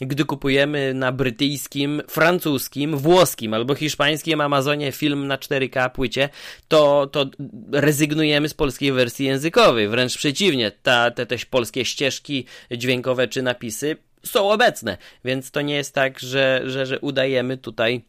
[0.00, 6.28] gdy kupujemy na brytyjskim, francuskim, włoskim albo hiszpańskim Amazonie film na 4K płycie,
[6.68, 7.26] to, to
[7.72, 9.88] rezygnujemy z polskiej wersji językowej.
[9.88, 15.74] Wręcz przeciwnie, ta, te, te polskie ścieżki dźwiękowe czy napisy są obecne, więc to nie
[15.74, 18.02] jest tak, że, że, że udajemy tutaj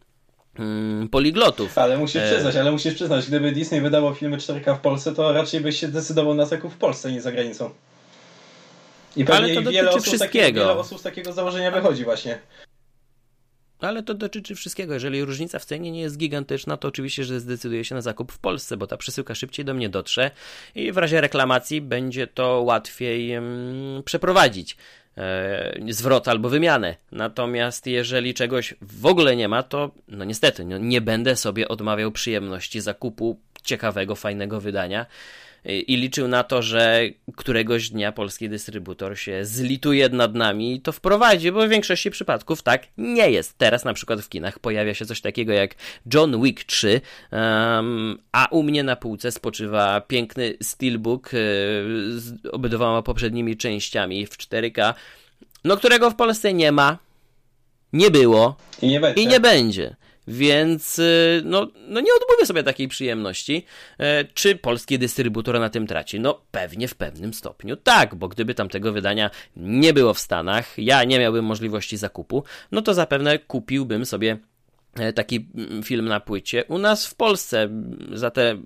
[1.11, 1.77] poliglotów.
[1.77, 5.33] Ale musisz e, przyznać, ale musisz przyznać, gdyby Disney wydało filmy 4K w Polsce, to
[5.33, 7.69] raczej byś się decydował na zakup w Polsce, nie za granicą.
[9.15, 10.41] I pewnie ale to wiele osób, wszystkiego.
[10.41, 12.39] Takiego, wiele osób z takiego założenia wychodzi właśnie.
[13.79, 14.93] Ale to dotyczy wszystkiego.
[14.93, 18.37] Jeżeli różnica w cenie nie jest gigantyczna, to oczywiście, że zdecyduje się na zakup w
[18.37, 20.31] Polsce, bo ta przesyłka szybciej do mnie dotrze
[20.75, 24.77] i w razie reklamacji będzie to łatwiej um, przeprowadzić
[25.89, 26.95] zwrot albo wymianę.
[27.11, 32.11] Natomiast jeżeli czegoś w ogóle nie ma, to no niestety no, nie będę sobie odmawiał
[32.11, 35.05] przyjemności zakupu ciekawego, fajnego wydania
[35.65, 37.01] i liczył na to, że
[37.35, 42.61] któregoś dnia polski dystrybutor się zlituje nad nami i to wprowadzi, bo w większości przypadków
[42.61, 43.57] tak nie jest.
[43.57, 45.75] Teraz na przykład w kinach pojawia się coś takiego jak
[46.13, 47.01] John Wick 3,
[47.31, 51.39] um, a u mnie na półce spoczywa piękny steelbook yy,
[52.19, 54.93] z obydwoma poprzednimi częściami w 4K,
[55.63, 56.97] no którego w Polsce nie ma,
[57.93, 59.21] nie było i nie będzie.
[59.21, 59.95] I nie będzie.
[60.27, 63.65] Więc y, no, no nie odmówię sobie takiej przyjemności.
[63.99, 66.19] E, czy polski dystrybutor na tym traci?
[66.19, 71.03] No pewnie w pewnym stopniu tak, bo gdyby tamtego wydania nie było w Stanach, ja
[71.03, 74.37] nie miałbym możliwości zakupu, no to zapewne kupiłbym sobie
[74.95, 77.69] e, taki mm, film na płycie u nas w Polsce
[78.13, 78.57] za te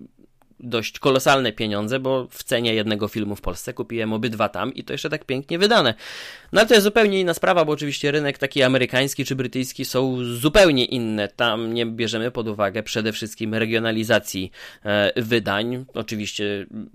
[0.59, 4.93] dość kolosalne pieniądze, bo w cenie jednego filmu w Polsce kupiłem obydwa tam i to
[4.93, 5.93] jeszcze tak pięknie wydane.
[6.51, 10.17] No ale to jest zupełnie inna sprawa, bo oczywiście rynek taki amerykański czy brytyjski są
[10.23, 11.27] zupełnie inne.
[11.27, 14.51] Tam nie bierzemy pod uwagę przede wszystkim regionalizacji
[14.85, 15.85] e, wydań.
[15.93, 16.89] Oczywiście mm,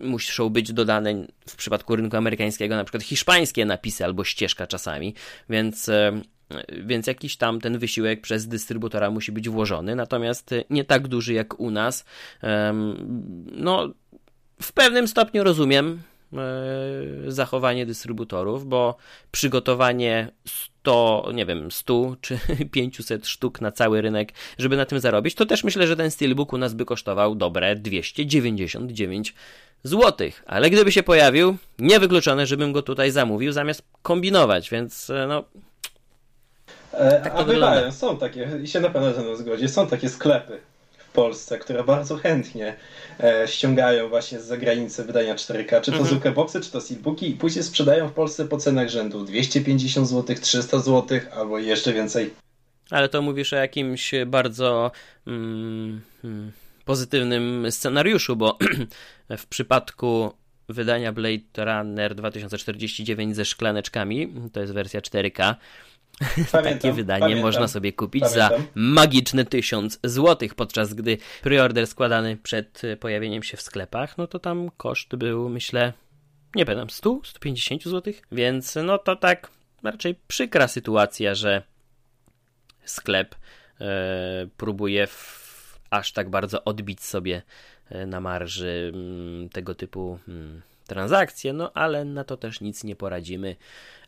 [0.00, 5.14] muszą być dodane w przypadku rynku amerykańskiego na przykład hiszpańskie napisy albo ścieżka czasami,
[5.50, 6.20] więc e,
[6.84, 11.60] więc jakiś tam ten wysiłek przez dystrybutora musi być włożony, natomiast nie tak duży jak
[11.60, 12.04] u nas.
[13.52, 13.92] No,
[14.62, 16.36] w pewnym stopniu rozumiem e,
[17.28, 18.96] zachowanie dystrybutorów, bo
[19.30, 22.38] przygotowanie 100, nie wiem, 100 czy
[22.72, 26.52] 500 sztuk na cały rynek, żeby na tym zarobić, to też myślę, że ten steelbook
[26.52, 29.34] u nas by kosztował dobre 299
[29.82, 30.30] zł.
[30.46, 35.44] Ale gdyby się pojawił, niewykluczone, żebym go tutaj zamówił zamiast kombinować, więc e, no
[36.92, 40.58] tak A bywają, są takie, i się na pewno ze mną zgodzi, są takie sklepy
[40.98, 42.76] w Polsce, które bardzo chętnie
[43.20, 46.06] e, ściągają właśnie z zagranicy wydania 4K, czy to mhm.
[46.06, 50.36] zwykłe boxy, czy to steelbooki i później sprzedają w Polsce po cenach rzędu 250 zł,
[50.40, 52.30] 300 zł albo jeszcze więcej.
[52.90, 54.90] Ale to mówisz o jakimś bardzo
[55.26, 56.52] mm, hmm,
[56.84, 58.58] pozytywnym scenariuszu, bo
[59.38, 60.32] w przypadku
[60.68, 65.54] wydania Blade Runner 2049 ze szklaneczkami, to jest wersja 4K,
[66.52, 68.60] Pamiętam, Takie wydanie pamiętam, można sobie kupić pamiętam.
[68.60, 74.38] za magiczne 1000 zł, podczas gdy preorder składany przed pojawieniem się w sklepach, no to
[74.38, 75.92] tam koszt był, myślę,
[76.54, 79.50] nie pamiętam, 100, 150 zł, więc no to tak
[79.82, 81.62] raczej przykra sytuacja, że
[82.84, 83.34] sklep
[83.80, 87.42] e, próbuje w, aż tak bardzo odbić sobie
[87.88, 90.62] e, na marży mm, tego typu mm,
[90.94, 93.56] transakcje, no ale na to też nic nie poradzimy.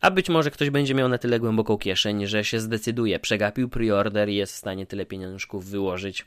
[0.01, 4.29] A być może ktoś będzie miał na tyle głęboką kieszeń, że się zdecyduje, przegapił preorder
[4.29, 6.27] i jest w stanie tyle pieniążków wyłożyć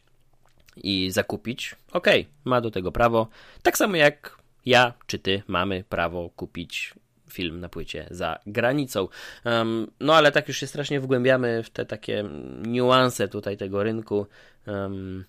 [0.84, 1.76] i zakupić.
[1.92, 3.28] Okej, okay, ma do tego prawo.
[3.62, 6.94] Tak samo jak ja czy ty mamy prawo kupić
[7.30, 9.08] film na płycie za granicą.
[9.46, 12.24] Um, no ale tak już się strasznie wgłębiamy w te takie
[12.68, 14.28] niuanse tutaj tego rynku.
[14.68, 15.26] Um,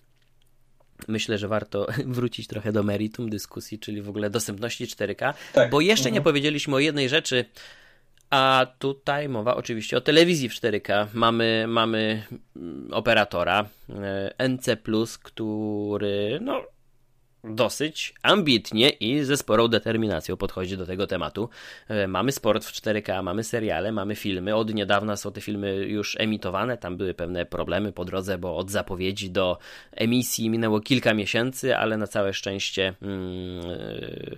[1.07, 5.69] myślę, że warto wrócić trochę do meritum dyskusji, czyli w ogóle dostępności 4K, tak.
[5.69, 6.13] bo jeszcze mhm.
[6.13, 7.45] nie powiedzieliśmy o jednej rzeczy,
[8.29, 11.07] a tutaj mowa oczywiście o telewizji w 4K.
[11.13, 12.23] Mamy, mamy
[12.91, 13.65] operatora
[14.39, 14.77] e, NC,
[15.23, 16.61] który no,
[17.43, 21.49] dosyć ambitnie i ze sporą determinacją podchodzi do tego tematu.
[21.87, 24.55] E, mamy sport w 4K, mamy seriale, mamy filmy.
[24.55, 26.77] Od niedawna są te filmy już emitowane.
[26.77, 29.57] Tam były pewne problemy po drodze, bo od zapowiedzi do
[29.91, 33.61] emisji minęło kilka miesięcy, ale na całe szczęście mm,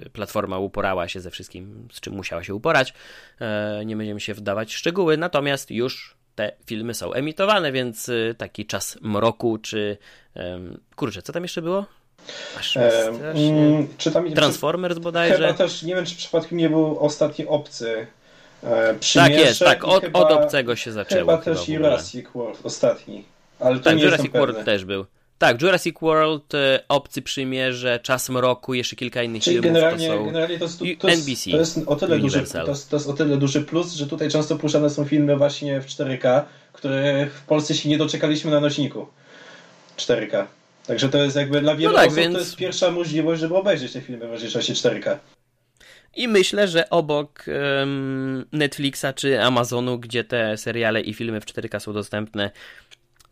[0.06, 2.94] e, platforma uporała się ze wszystkim, z czym musiała się uporać.
[3.40, 8.66] E, nie będziemy się wdawać w szczegóły, natomiast już te filmy są emitowane, więc taki
[8.66, 9.98] czas mroku, czy
[10.96, 11.86] kurczę, co tam jeszcze było?
[12.60, 15.38] Aż mm, czy tam, Transformers bodajże?
[15.38, 18.08] Chyba też, nie wiem czy przypadkiem nie był ostatni Obcy.
[18.64, 21.22] E, tak jest, tak, od, od Obcego się zaczęło.
[21.22, 23.24] Chyba, chyba też Jurassic World, ostatni.
[23.60, 24.72] Ale to tak, nie Jurassic World pewny.
[24.72, 25.06] też był.
[25.38, 29.74] Tak, Jurassic World, e, Obcy Przymierze, Czas Mroku, jeszcze kilka innych Czyli filmów.
[29.74, 30.26] generalnie, to są...
[30.26, 32.66] generalnie to, jest, to, I to, jest, NBC, to jest o tyle duży, Universal.
[32.66, 35.82] to, jest, to jest o tyle duży plus, że tutaj często puszczane są filmy właśnie
[35.82, 36.42] w 4K,
[36.74, 39.08] które w Polsce się nie doczekaliśmy na nośniku
[39.98, 40.46] 4K.
[40.92, 43.94] Także to jest jakby dla wielu tak, osób więc- to jest pierwsza możliwość, żeby obejrzeć
[43.94, 45.18] te filmy w rozdzielczości 4K.
[46.16, 51.80] I myślę, że obok em, Netflixa czy Amazonu, gdzie te seriale i filmy w 4K
[51.80, 52.52] są dostępne,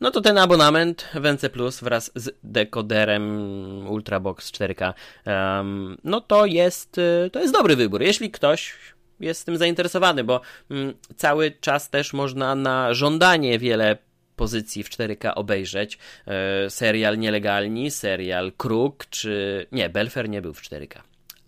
[0.02, 4.94] no to ten abonament w NC Plus wraz z dekoderem Ultrabox 4K,
[5.26, 8.02] em, no to jest, y, to jest dobry wybór.
[8.02, 8.76] Jeśli ktoś
[9.20, 10.42] jest tym zainteresowany, bo
[10.72, 13.98] mm, cały czas też można na żądanie wiele
[14.40, 15.98] pozycji w 4K obejrzeć.
[16.28, 19.66] E, serial Nielegalni, serial Kruk, czy...
[19.72, 21.00] Nie, Belfer nie był w 4K.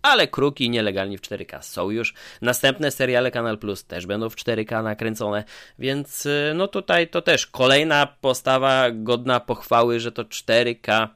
[0.02, 2.14] Ale Kruk i Nielegalni w 4K są już.
[2.42, 5.44] Następne seriale Kanal Plus też będą w 4K nakręcone,
[5.80, 11.08] więc y, no tutaj to też kolejna postawa godna pochwały, że to 4K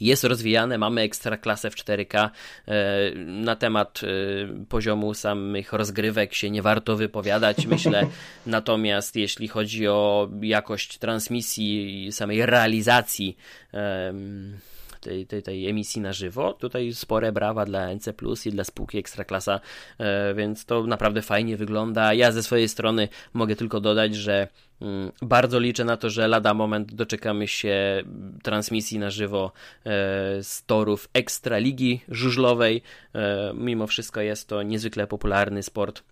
[0.00, 2.30] jest rozwijane, mamy ekstraklasę w 4K.
[2.68, 4.06] E, Na temat e,
[4.68, 8.06] poziomu samych rozgrywek się nie warto wypowiadać, myślę.
[8.46, 13.36] Natomiast jeśli chodzi o jakość transmisji i samej realizacji
[15.02, 18.98] tej, tej, tej emisji na żywo, tutaj spore brawa dla NC Plus i dla spółki
[18.98, 19.60] Ekstraklasa,
[19.98, 22.14] e, więc to naprawdę fajnie wygląda.
[22.14, 24.48] Ja ze swojej strony mogę tylko dodać, że
[24.80, 28.02] mm, bardzo liczę na to, że lada moment doczekamy się
[28.42, 29.52] transmisji na żywo e,
[30.42, 32.82] z torów Ekstraligi żużlowej.
[33.14, 36.02] E, Mimo wszystko jest to niezwykle popularny sport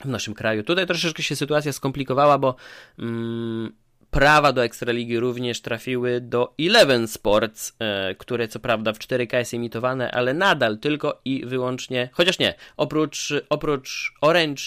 [0.00, 0.62] w naszym kraju.
[0.62, 2.54] Tutaj troszeczkę się sytuacja skomplikowała, bo
[2.98, 3.72] mm,
[4.14, 9.54] prawa do Ekstraligi również trafiły do Eleven Sports, e, które co prawda w 4K jest
[9.54, 14.62] emitowane, ale nadal tylko i wyłącznie, chociaż nie, oprócz, oprócz Orange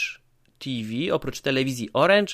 [0.59, 2.33] TV, oprócz telewizji Orange,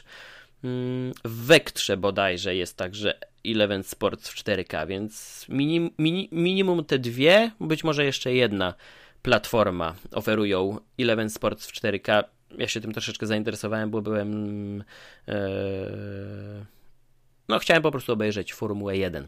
[0.63, 6.99] mm, w Wektrze bodajże jest także Eleven Sports w 4K, więc minim, mini, minimum te
[6.99, 8.73] dwie, być może jeszcze jedna
[9.21, 12.23] platforma oferują Eleven Sports w 4K.
[12.57, 14.83] Ja się tym troszeczkę zainteresowałem, bo byłem.
[15.27, 16.72] e,
[17.49, 19.27] no, chciałem po prostu obejrzeć Formułę 1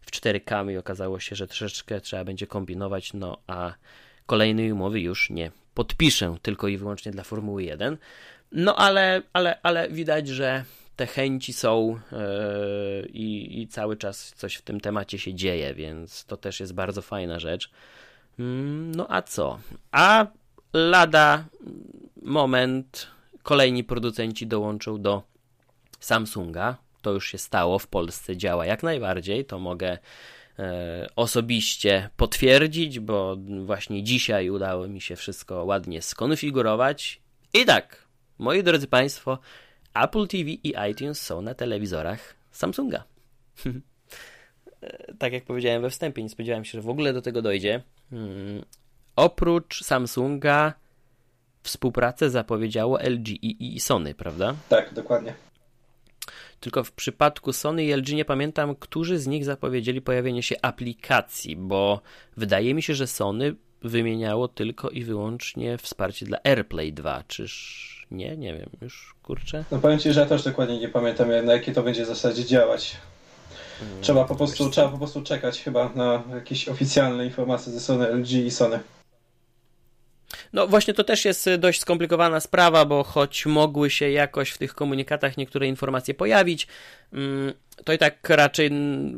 [0.00, 3.74] w 4K i okazało się, że troszeczkę trzeba będzie kombinować, no a
[4.26, 7.96] kolejnej umowy już nie podpiszę, tylko i wyłącznie dla Formuły 1.
[8.52, 10.64] No ale, ale, ale widać, że
[10.96, 16.24] te chęci są e, i, i cały czas coś w tym temacie się dzieje, więc
[16.24, 17.70] to też jest bardzo fajna rzecz.
[18.38, 19.58] Mm, No a co?
[19.92, 20.26] A
[20.72, 21.44] lada
[22.22, 23.06] moment
[23.42, 25.22] kolejni producenci dołączą do
[26.00, 26.76] Samsunga.
[27.04, 29.44] To już się stało, w Polsce działa jak najbardziej.
[29.44, 29.98] To mogę
[30.58, 37.20] e, osobiście potwierdzić, bo właśnie dzisiaj udało mi się wszystko ładnie skonfigurować.
[37.54, 38.04] I tak,
[38.38, 39.38] moi drodzy Państwo,
[39.94, 43.04] Apple TV i iTunes są na telewizorach Samsunga.
[44.80, 47.82] E, tak jak powiedziałem we wstępie, nie spodziewałem się, że w ogóle do tego dojdzie.
[48.10, 48.64] Hmm.
[49.16, 50.74] Oprócz Samsunga
[51.62, 54.54] współpracę zapowiedziało LG i, i Sony, prawda?
[54.68, 55.34] Tak, dokładnie.
[56.64, 61.56] Tylko w przypadku Sony i LG nie pamiętam, którzy z nich zapowiedzieli pojawienie się aplikacji,
[61.56, 62.00] bo
[62.36, 67.24] wydaje mi się, że Sony wymieniało tylko i wyłącznie wsparcie dla AirPlay 2.
[67.28, 68.36] Czyż nie?
[68.36, 69.64] Nie wiem, już kurczę.
[69.70, 72.96] No powiem Ci, że ja też dokładnie nie pamiętam, na jakiej to będzie zasadzie działać.
[74.00, 78.30] Trzeba po prostu, trzeba po prostu czekać chyba na jakieś oficjalne informacje ze Sony, LG
[78.30, 78.80] i Sony.
[80.52, 84.58] No właśnie to też jest y, dość skomplikowana sprawa, bo choć mogły się jakoś w
[84.58, 86.66] tych komunikatach niektóre informacje pojawić,
[87.12, 87.52] mm,
[87.84, 88.70] to i tak raczej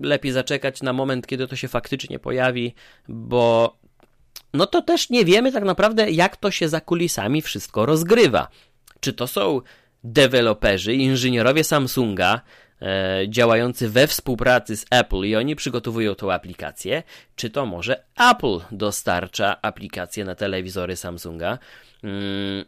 [0.02, 2.74] lepiej zaczekać na moment, kiedy to się faktycznie pojawi,
[3.08, 3.76] bo
[4.54, 8.48] no to też nie wiemy tak naprawdę, jak to się za kulisami wszystko rozgrywa.
[9.00, 9.60] Czy to są
[10.04, 12.40] deweloperzy, inżynierowie Samsunga, e,
[13.28, 17.02] działający we współpracy z Apple i oni przygotowują tą aplikację,
[17.36, 21.58] czy to może Apple dostarcza aplikację na telewizory Samsunga.
[22.04, 22.64] Mm,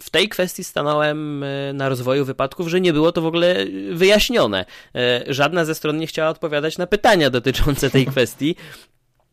[0.00, 3.56] w tej kwestii stanąłem e, na rozwoju wypadków, że nie było to w ogóle
[3.92, 4.64] wyjaśnione.
[4.94, 8.56] E, Żadna ze stron nie chciała odpowiadać na pytania dotyczące tej kwestii.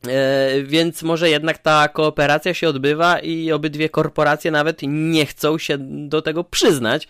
[0.08, 5.78] E, Więc może jednak ta kooperacja się odbywa i obydwie korporacje nawet nie chcą się
[6.08, 7.08] do tego przyznać.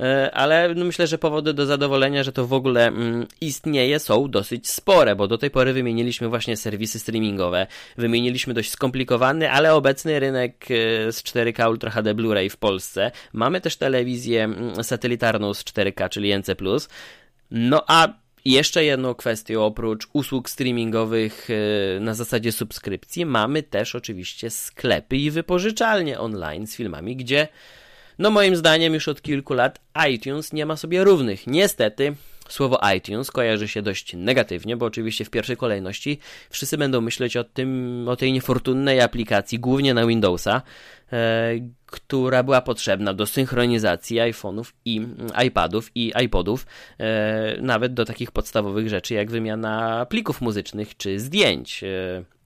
[0.00, 4.30] E, Ale no myślę, że powody do zadowolenia, że to w ogóle mm, istnieje, są
[4.30, 10.20] dosyć spore, bo do tej pory wymieniliśmy właśnie serwisy streamingowe, wymieniliśmy dość skomplikowany, ale obecny
[10.20, 13.10] rynek e, z 4K Ultra HD Blu-ray w Polsce.
[13.32, 16.54] Mamy też telewizję mm, satelitarną z 4K, czyli NC+.
[17.50, 18.08] No a
[18.44, 25.30] jeszcze jedną kwestią, oprócz usług streamingowych e, na zasadzie subskrypcji, mamy też oczywiście sklepy i
[25.30, 27.48] wypożyczalnie online z filmami, gdzie
[28.18, 31.46] no moim zdaniem już od kilku lat iTunes nie ma sobie równych.
[31.46, 32.14] Niestety
[32.48, 36.18] słowo iTunes kojarzy się dość negatywnie, bo oczywiście w pierwszej kolejności
[36.50, 40.62] wszyscy będą myśleć o tym, o tej niefortunnej aplikacji, głównie na Windowsa,
[41.12, 41.50] e,
[41.86, 45.06] która była potrzebna do synchronizacji iPhone'ów i
[45.46, 46.66] iPadów i iPodów,
[46.98, 51.84] e, nawet do takich podstawowych rzeczy jak wymiana plików muzycznych czy zdjęć.
[51.84, 52.37] E,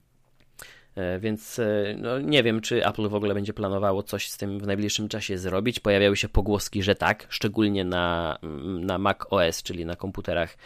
[1.19, 4.67] więc e, no, nie wiem, czy Apple w ogóle będzie planowało coś z tym w
[4.67, 5.79] najbliższym czasie zrobić.
[5.79, 10.57] Pojawiały się pogłoski, że tak, szczególnie na, mm, na Mac OS, czyli na komputerach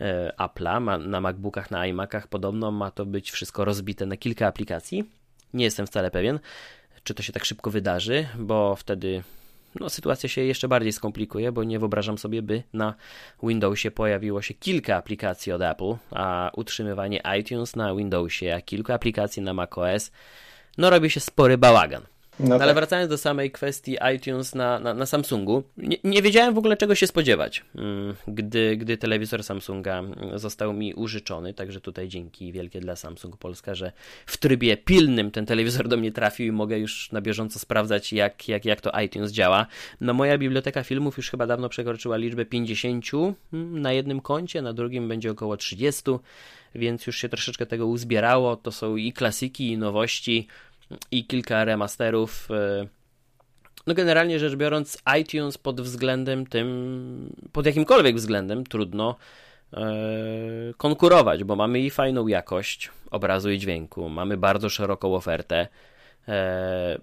[0.00, 2.28] e, Apple'a, na MacBookach, na iMacach.
[2.28, 5.04] Podobno ma to być wszystko rozbite na kilka aplikacji.
[5.54, 6.38] Nie jestem wcale pewien,
[7.04, 9.22] czy to się tak szybko wydarzy, bo wtedy
[9.80, 12.94] no, sytuacja się jeszcze bardziej skomplikuje, bo nie wyobrażam sobie, by na
[13.42, 19.42] Windowsie pojawiło się kilka aplikacji od Apple, a utrzymywanie iTunes na Windowsie, a kilka aplikacji
[19.42, 20.10] na macOS,
[20.78, 22.11] no robi się spory bałagan.
[22.40, 22.62] No tak.
[22.62, 26.76] Ale wracając do samej kwestii iTunes na, na, na Samsungu, nie, nie, wiedziałem w ogóle
[26.76, 30.02] czego się spodziewać, mm, gdy, gdy telewizor Samsunga
[30.34, 33.92] został mi użyczony, także tutaj dzięki wielkie dla Samsung Polska, że
[34.26, 38.48] w trybie pilnym ten telewizor do mnie trafił i mogę już na bieżąco sprawdzać jak,
[38.48, 39.66] jak, jak to iTunes działa.
[40.00, 43.04] No moja biblioteka filmów już chyba dawno przekroczyła liczbę 50
[43.52, 46.02] mm, na jednym koncie, na drugim będzie około 30,
[46.74, 50.46] więc już się troszeczkę tego uzbierało, to są i klasyki, i nowości,
[51.10, 52.48] i kilka remasterów.
[52.50, 52.86] E,
[53.86, 59.16] no generalnie rzecz biorąc, iTunes pod względem tym, pod jakimkolwiek względem trudno
[59.72, 59.84] e,
[60.76, 65.68] konkurować, bo mamy i fajną jakość obrazu i dźwięku, mamy bardzo szeroką ofertę.
[66.28, 66.98] E,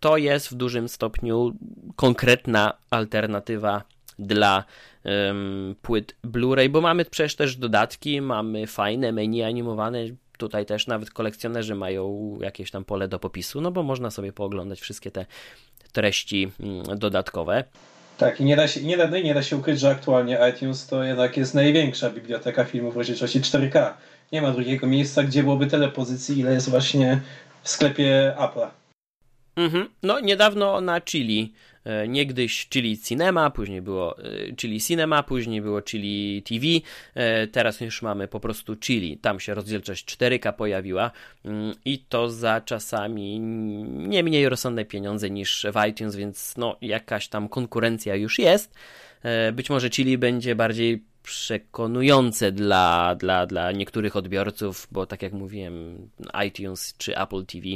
[0.00, 1.52] to jest w dużym stopniu
[1.96, 3.82] konkretna alternatywa
[4.20, 4.64] dla
[5.04, 9.98] um, płyt Blu-ray, bo mamy przecież też dodatki, mamy fajne menu animowane,
[10.40, 14.80] Tutaj też nawet kolekcjonerzy mają jakieś tam pole do popisu, no bo można sobie pooglądać
[14.80, 15.26] wszystkie te
[15.92, 17.64] treści mm, dodatkowe.
[18.18, 20.86] Tak, i nie da się, nie da, no nie da się ukryć, że aktualnie iTunes
[20.86, 23.92] to jednak jest największa biblioteka filmów w rozdzielczości 4K.
[24.32, 27.20] Nie ma drugiego miejsca, gdzie byłoby tyle pozycji, ile jest właśnie
[27.62, 28.68] w sklepie Apple'a.
[29.56, 29.88] Mhm.
[30.02, 31.52] No, niedawno na Chili
[32.08, 36.66] niegdyś Chili Cinema, później było e, Chili Cinema, później było Chili TV,
[37.14, 39.18] e, teraz już mamy po prostu Chili.
[39.18, 41.10] Tam się rozdzielczość 4K pojawiła
[41.44, 47.28] mm, i to za czasami nie mniej rozsądne pieniądze niż w iTunes, więc no jakaś
[47.28, 48.74] tam konkurencja już jest.
[49.52, 56.08] Być może Chili będzie bardziej przekonujące dla, dla, dla niektórych odbiorców, bo tak jak mówiłem,
[56.46, 57.66] iTunes czy Apple TV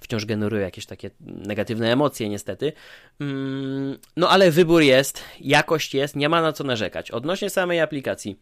[0.00, 2.72] wciąż generują jakieś takie negatywne emocje, niestety.
[3.20, 7.10] Mm, no ale wybór jest, jakość jest, nie ma na co narzekać.
[7.10, 8.38] Odnośnie samej aplikacji.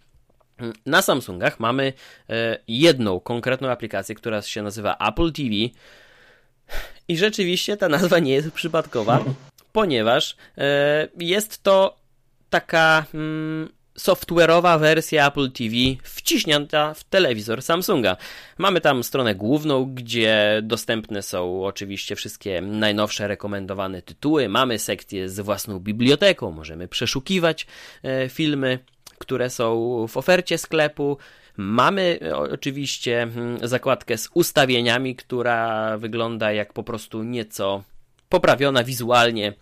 [0.87, 1.93] Na Samsungach mamy
[2.31, 5.51] e, jedną konkretną aplikację, która się nazywa Apple TV.
[7.09, 9.25] I rzeczywiście ta nazwa nie jest przypadkowa,
[9.73, 11.97] ponieważ e, jest to
[12.51, 13.69] taka mm,
[13.99, 18.17] software'owa wersja Apple TV wciśnięta w telewizor Samsunga.
[18.59, 24.49] Mamy tam stronę główną, gdzie dostępne są oczywiście wszystkie najnowsze rekomendowane tytuły.
[24.49, 27.67] Mamy sekcję z własną biblioteką, możemy przeszukiwać
[28.03, 28.79] e, filmy,
[29.19, 31.19] które są w ofercie sklepu.
[31.57, 33.29] Mamy e, oczywiście
[33.63, 37.83] zakładkę z ustawieniami, która wygląda jak po prostu nieco
[38.29, 39.53] poprawiona wizualnie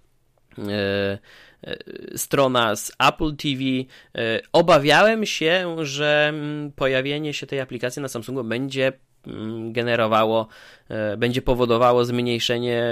[2.17, 3.63] strona z Apple TV.
[3.65, 8.93] E, obawiałem się, że mm, pojawienie się tej aplikacji na Samsungu będzie
[9.71, 10.49] generowało,
[10.89, 12.85] e, będzie powodowało zmniejszenie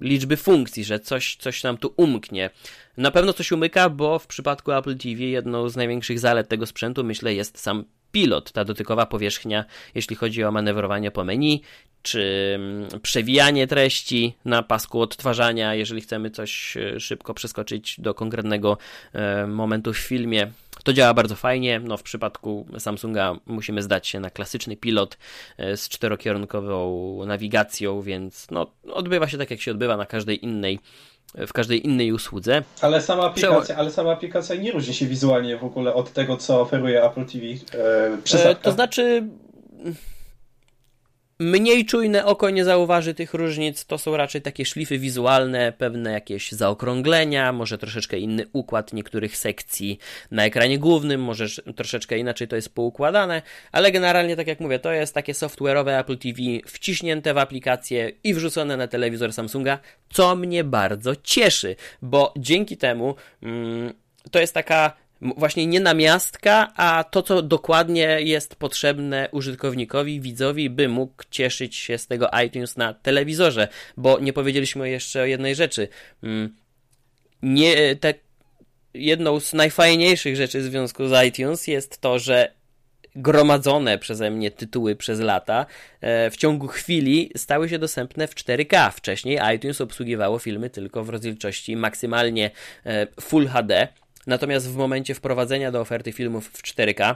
[0.00, 2.50] liczby funkcji, że coś, coś nam tu umknie.
[2.96, 7.04] Na pewno coś umyka, bo w przypadku Apple TV jedną z największych zalet tego sprzętu,
[7.04, 9.64] myślę, jest sam pilot, ta dotykowa powierzchnia,
[9.94, 11.62] jeśli chodzi o manewrowanie po menu,
[12.02, 18.78] czy mm, przewijanie treści na pasku odtwarzania, jeżeli chcemy coś e, szybko przeskoczyć do konkretnego
[19.12, 20.50] e, momentu w filmie.
[20.84, 21.80] To działa bardzo fajnie.
[21.84, 25.18] No, w przypadku Samsunga musimy zdać się na klasyczny pilot
[25.58, 30.78] e, z czterokierunkową nawigacją, więc no, odbywa się tak, jak się odbywa na każdej innej
[31.34, 32.62] w każdej innej usłudze.
[32.80, 36.60] Ale sama aplikacja, ale sama aplikacja nie różni się wizualnie w ogóle od tego, co
[36.60, 37.46] oferuje Apple TV.
[38.50, 39.28] E, to znaczy
[41.42, 46.52] Mniej czujne oko nie zauważy tych różnic, to są raczej takie szlify wizualne, pewne jakieś
[46.52, 49.98] zaokrąglenia, może troszeczkę inny układ niektórych sekcji
[50.30, 54.92] na ekranie głównym, może troszeczkę inaczej to jest poukładane, ale generalnie, tak jak mówię, to
[54.92, 59.78] jest takie software'owe Apple TV wciśnięte w aplikację i wrzucone na telewizor Samsunga,
[60.10, 63.92] co mnie bardzo cieszy, bo dzięki temu mm,
[64.30, 70.88] to jest taka właśnie nie namiastka, a to, co dokładnie jest potrzebne użytkownikowi, widzowi, by
[70.88, 75.88] mógł cieszyć się z tego iTunes na telewizorze, bo nie powiedzieliśmy jeszcze o jednej rzeczy.
[76.22, 76.56] Mm,
[77.42, 78.14] nie, te
[78.94, 82.52] jedną z najfajniejszych rzeczy w związku z iTunes jest to, że
[83.16, 85.66] gromadzone przeze mnie tytuły przez lata
[86.00, 88.90] e, w ciągu chwili stały się dostępne w 4K.
[88.90, 92.50] Wcześniej iTunes obsługiwało filmy tylko w rozdzielczości maksymalnie
[92.86, 93.88] e, Full HD.
[94.26, 97.14] Natomiast w momencie wprowadzenia do oferty filmów w 4K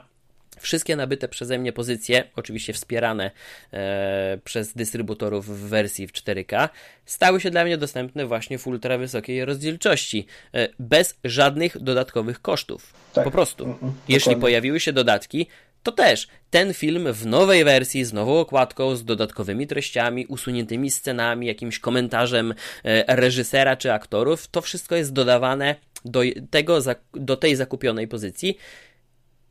[0.60, 3.30] Wszystkie nabyte przeze mnie pozycje, oczywiście wspierane
[3.72, 6.68] e, przez dystrybutorów w wersji w 4K,
[7.06, 12.92] stały się dla mnie dostępne właśnie w ultra wysokiej rozdzielczości, e, bez żadnych dodatkowych kosztów.
[13.12, 13.24] Tak.
[13.24, 13.64] Po prostu.
[13.64, 15.46] Mhm, Jeśli pojawiły się dodatki,
[15.82, 21.46] to też ten film w nowej wersji, z nową okładką, z dodatkowymi treściami, usuniętymi scenami,
[21.46, 22.54] jakimś komentarzem
[22.84, 25.74] e, reżysera czy aktorów, to wszystko jest dodawane
[26.04, 26.20] do,
[26.50, 26.78] tego,
[27.12, 28.56] do tej zakupionej pozycji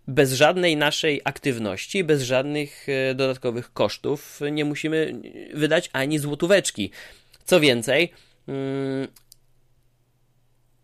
[0.08, 5.22] bez żadnej naszej aktywności, bez żadnych e, dodatkowych kosztów nie musimy
[5.54, 6.92] wydać ani złotóweczki.
[7.46, 8.12] Co więcej,
[8.48, 9.08] mm,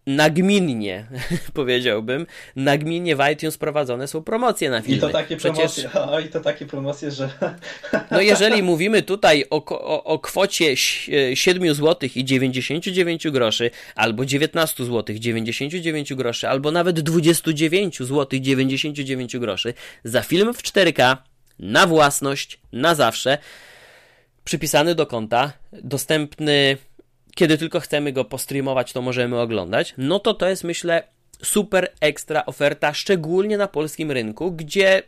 [0.08, 1.08] nagminnie,
[1.54, 2.26] powiedziałbym,
[2.56, 4.98] nagminnie w iTunes prowadzone są promocje na filmy.
[4.98, 5.82] I to takie Przecież...
[5.82, 7.30] promocje, o, i to takie promocje, że...
[8.12, 10.78] No jeżeli mówimy tutaj o, o, o kwocie
[11.34, 19.38] 7 zł i 99 groszy, albo 19 zł 99 groszy, albo nawet 29 zł 99
[19.38, 19.74] groszy
[20.04, 21.18] za film w 4K,
[21.60, 23.38] na własność, na zawsze,
[24.44, 26.78] przypisany do konta, dostępny
[27.36, 31.04] kiedy tylko chcemy go postreamować, to możemy oglądać, no to to jest myślę
[31.44, 35.04] super ekstra oferta, szczególnie na polskim rynku, gdzie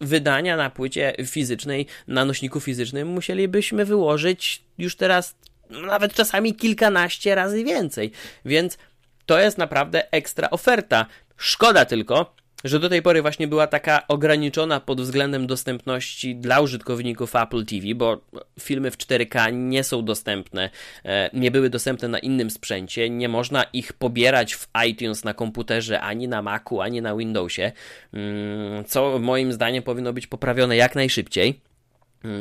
[0.00, 5.34] wydania na płycie fizycznej, na nośniku fizycznym musielibyśmy wyłożyć już teraz
[5.70, 8.12] nawet czasami kilkanaście razy więcej.
[8.44, 8.78] Więc
[9.26, 11.06] to jest naprawdę ekstra oferta.
[11.36, 12.34] Szkoda tylko,
[12.64, 17.94] że do tej pory właśnie była taka ograniczona pod względem dostępności dla użytkowników Apple TV,
[17.94, 18.20] bo
[18.60, 20.70] filmy w 4K nie są dostępne,
[21.04, 26.00] e, nie były dostępne na innym sprzęcie, nie można ich pobierać w iTunes na komputerze
[26.00, 27.72] ani na Macu, ani na Windowsie,
[28.12, 31.60] mm, co moim zdaniem powinno być poprawione jak najszybciej.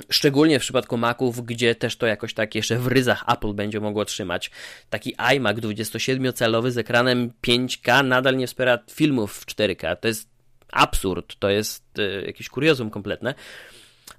[0.10, 4.06] Szczególnie w przypadku Maców, gdzie też to jakoś tak jeszcze w ryzach Apple będzie mogło
[4.06, 4.52] trzymać.
[4.90, 9.98] Taki iMac 27-calowy z ekranem 5K nadal nie wspiera filmów w 4K.
[9.98, 10.30] To jest
[10.72, 13.34] absurd, to jest y, jakieś kuriozum kompletne.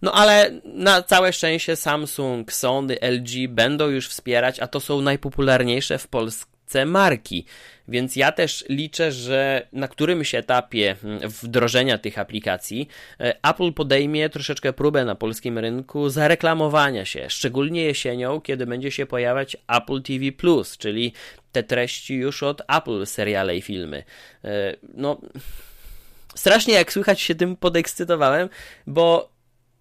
[0.03, 5.99] No ale na całe szczęście Samsung, Sony, LG będą już wspierać, a to są najpopularniejsze
[5.99, 6.54] w Polsce
[6.87, 7.45] marki.
[7.89, 12.89] Więc ja też liczę, że na którymś etapie mm, wdrożenia tych aplikacji
[13.21, 19.07] e, Apple podejmie troszeczkę próbę na polskim rynku zareklamowania się, szczególnie jesienią, kiedy będzie się
[19.07, 20.25] pojawiać Apple TV
[20.79, 21.13] czyli
[21.53, 24.05] te treści już od Apple seriale i filmy.
[24.45, 25.21] E, no
[26.35, 28.49] strasznie jak słychać się tym podekscytowałem,
[28.87, 29.34] bo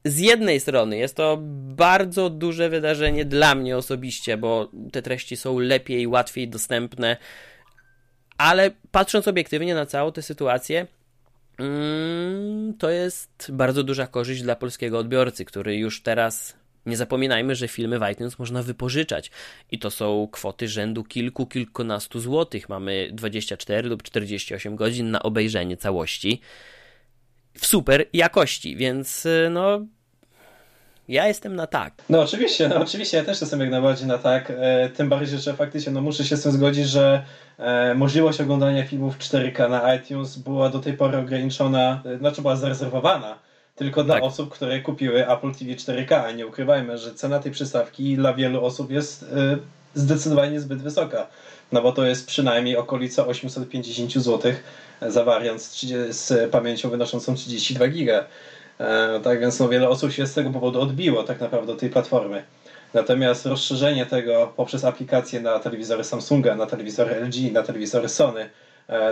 [0.05, 1.37] z jednej strony jest to
[1.75, 7.17] bardzo duże wydarzenie dla mnie osobiście, bo te treści są lepiej, łatwiej dostępne
[8.37, 10.87] ale patrząc obiektywnie na całą tę sytuację,
[11.59, 17.67] mm, to jest bardzo duża korzyść dla polskiego odbiorcy, który już teraz nie zapominajmy, że
[17.67, 19.31] filmy w iTunes można wypożyczać
[19.71, 22.69] i to są kwoty rzędu kilku, kilkunastu złotych.
[22.69, 26.41] Mamy 24 lub 48 godzin na obejrzenie całości
[27.53, 29.81] w super jakości, więc no
[31.07, 31.93] ja jestem na tak.
[32.09, 34.53] No oczywiście, no oczywiście, ja też jestem jak najbardziej na tak.
[34.57, 37.23] E, tym bardziej, że faktycznie no, muszę się z tym zgodzić, że
[37.57, 42.55] e, możliwość oglądania filmów 4K na iTunes była do tej pory ograniczona, e, znaczy była
[42.55, 43.39] zarezerwowana
[43.75, 44.23] tylko dla tak.
[44.23, 46.13] osób, które kupiły Apple TV 4K.
[46.13, 49.57] A nie ukrywajmy, że cena tej przystawki dla wielu osób jest e,
[49.93, 51.27] zdecydowanie zbyt wysoka.
[51.73, 54.53] No bo to jest przynajmniej okolica 850 zł
[55.01, 58.25] za wariant z, z pamięcią wynoszącą 32 GB.
[58.79, 61.89] E, tak więc no, wiele osób się z tego powodu odbiło tak naprawdę od tej
[61.89, 62.43] platformy.
[62.93, 68.49] Natomiast rozszerzenie tego poprzez aplikacje na telewizory Samsunga, na telewizory LG, na telewizory Sony,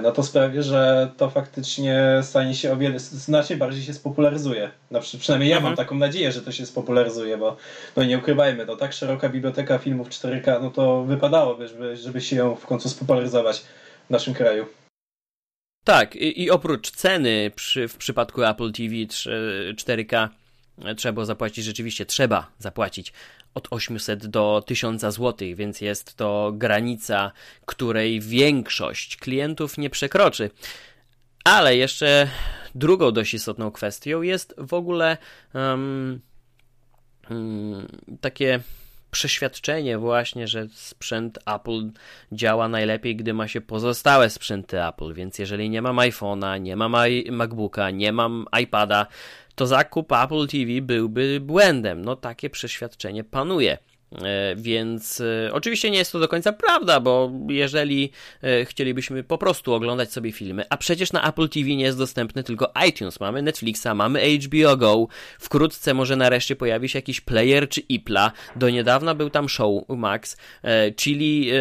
[0.03, 4.72] no to sprawi, że to faktycznie stanie się o wiele, znacznie bardziej się spopularyzuje.
[4.91, 5.72] No, przynajmniej ja mhm.
[5.72, 7.57] mam taką nadzieję, że to się spopularyzuje, bo
[7.95, 12.36] no nie ukrywajmy, no tak szeroka biblioteka filmów 4K, no to wypadałoby, żeby, żeby się
[12.36, 13.63] ją w końcu spopularyzować
[14.07, 14.65] w naszym kraju.
[15.84, 18.95] Tak, i, i oprócz ceny przy, w przypadku Apple TV
[19.76, 20.30] 4K
[20.97, 23.13] trzeba było zapłacić, rzeczywiście trzeba zapłacić
[23.53, 27.32] od 800 do 1000 zł, więc jest to granica,
[27.65, 30.49] której większość klientów nie przekroczy.
[31.43, 32.28] Ale jeszcze
[32.76, 35.17] drugą dość istotną kwestią jest w ogóle
[35.53, 36.22] um,
[38.22, 38.59] takie
[39.11, 41.89] przeświadczenie właśnie, że sprzęt Apple
[42.32, 46.95] działa najlepiej, gdy ma się pozostałe sprzęty Apple, więc jeżeli nie mam iPhone'a, nie mam
[47.32, 49.07] MacBooka, nie mam iPada,
[49.56, 52.06] to zakup Apple TV byłby błędem.
[52.06, 53.78] No takie przeświadczenie panuje.
[54.12, 58.12] E, więc e, oczywiście nie jest to do końca prawda, bo jeżeli
[58.43, 62.43] e, chcielibyśmy po prostu oglądać sobie filmy, a przecież na Apple TV nie jest dostępny
[62.43, 65.08] tylko iTunes, mamy Netflixa, mamy HBO Go,
[65.39, 70.38] wkrótce może nareszcie pojawi się jakiś player czy IPLA, do niedawna był tam Show Max,
[70.95, 71.52] czyli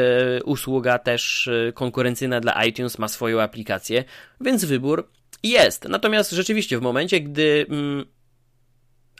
[0.44, 4.04] usługa też konkurencyjna dla iTunes ma swoją aplikację,
[4.40, 5.08] więc wybór
[5.42, 5.88] jest.
[5.88, 8.04] Natomiast rzeczywiście w momencie, gdy mm,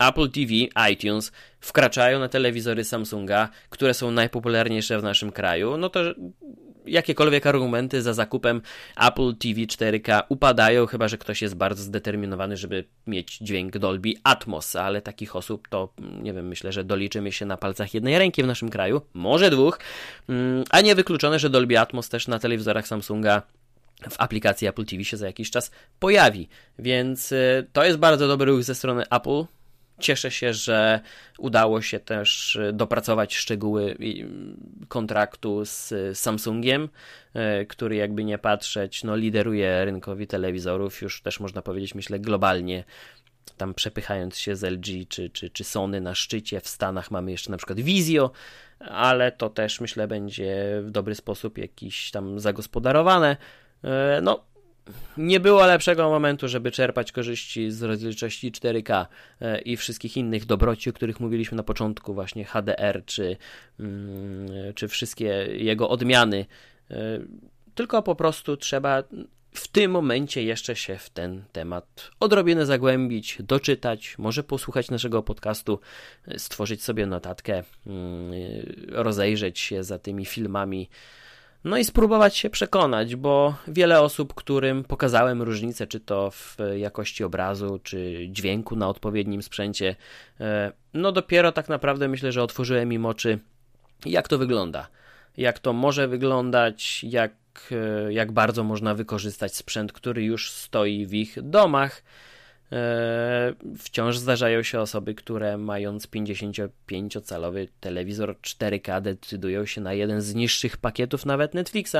[0.00, 0.52] Apple TV,
[0.92, 6.00] iTunes wkraczają na telewizory Samsunga, które są najpopularniejsze w naszym kraju, no to
[6.86, 8.62] jakiekolwiek argumenty za zakupem
[8.96, 14.76] Apple TV 4K upadają, chyba że ktoś jest bardzo zdeterminowany, żeby mieć dźwięk Dolby Atmos,
[14.76, 15.92] ale takich osób to,
[16.22, 19.78] nie wiem, myślę, że doliczymy się na palcach jednej ręki w naszym kraju, może dwóch,
[20.28, 23.42] mm, a nie wykluczone, że Dolby Atmos też na telewizorach Samsunga
[24.10, 26.48] w aplikacji Apple TV się za jakiś czas pojawi,
[26.78, 29.44] więc y, to jest bardzo dobry ruch ze strony Apple,
[30.00, 31.00] Cieszę się, że
[31.38, 33.96] udało się też e, dopracować szczegóły
[34.88, 36.88] kontraktu z Samsungiem,
[37.68, 42.84] który jakby nie patrzeć, no lideruje rynkowi telewizorów, już też można powiedzieć, myślę, globalnie
[43.56, 46.60] tam przepychając się z LG czy, czy, czy Sony na szczycie.
[46.60, 48.30] W Stanach mamy jeszcze na przykład Vizio,
[48.78, 53.36] ale to też myślę będzie w dobry sposób jakiś tam zagospodarowane.
[53.84, 54.44] E, no,
[55.16, 59.06] nie było lepszego momentu, żeby czerpać korzyści z rozdzielczości 4K
[59.40, 63.36] e, i wszystkich innych dobroci, o których mówiliśmy na początku, właśnie HDR czy,
[63.80, 66.46] mm, czy wszystkie jego odmiany.
[66.90, 66.96] E,
[67.74, 69.02] tylko po prostu trzeba
[69.54, 75.80] w tym momencie jeszcze się w ten temat odrobinę zagłębić, doczytać, może posłuchać naszego podcastu,
[76.36, 78.32] stworzyć sobie notatkę, mm,
[78.88, 80.88] rozejrzeć się za tymi filmami
[81.64, 87.24] no i spróbować się przekonać, bo wiele osób, którym pokazałem różnicę, czy to w jakości
[87.24, 89.96] obrazu, czy dźwięku na odpowiednim sprzęcie,
[90.40, 93.38] e, no dopiero tak naprawdę myślę, że otworzyłem im oczy,
[94.06, 94.88] jak to wygląda.
[95.36, 97.32] Jak to może wyglądać, jak,
[97.72, 102.02] e, jak bardzo można wykorzystać sprzęt, który już stoi w ich domach
[103.78, 110.76] wciąż zdarzają się osoby, które mając 55-calowy telewizor 4K decydują się na jeden z niższych
[110.76, 111.96] pakietów nawet Netflixa,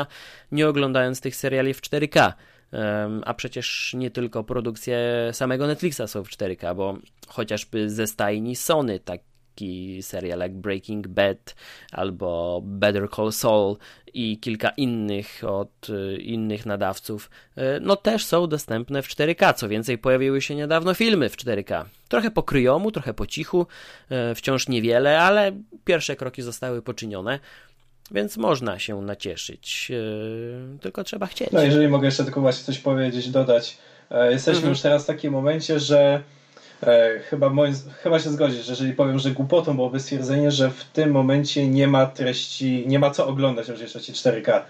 [0.53, 2.33] nie oglądając tych seriali w 4K.
[3.25, 4.99] A przecież nie tylko produkcje
[5.33, 6.99] samego Netflixa są w 4K, bo
[7.29, 11.55] chociażby ze stajni Sony, tak taki serial jak Breaking Bad
[11.93, 13.77] albo Better Call Saul
[14.15, 19.55] i kilka innych od y, innych nadawców, y, no też są dostępne w 4K.
[19.55, 21.85] Co więcej, pojawiły się niedawno filmy w 4K.
[22.09, 23.67] Trochę po kryjomu, trochę po cichu,
[24.31, 25.53] y, wciąż niewiele, ale
[25.85, 27.39] pierwsze kroki zostały poczynione.
[28.11, 29.93] Więc można się nacieszyć,
[30.81, 31.51] tylko trzeba chcieć.
[31.53, 33.79] No, jeżeli mogę jeszcze tylko właśnie coś powiedzieć, dodać.
[34.11, 34.71] E, jesteśmy mhm.
[34.71, 36.23] już teraz w takim momencie, że
[37.31, 41.69] chyba, moim, chyba się zgodzisz, jeżeli powiem, że głupotą byłoby stwierdzenie, że w tym momencie
[41.69, 44.61] nie ma treści, nie ma co oglądać w rozdzielczości 4K.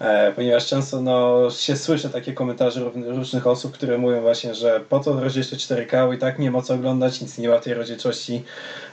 [0.00, 5.00] E, ponieważ często no, się słyszy takie komentarze różnych osób, które mówią właśnie, że po
[5.00, 8.44] to rozdzielczość 4K i tak nie ma co oglądać, nic nie ma tej rozdzielczości.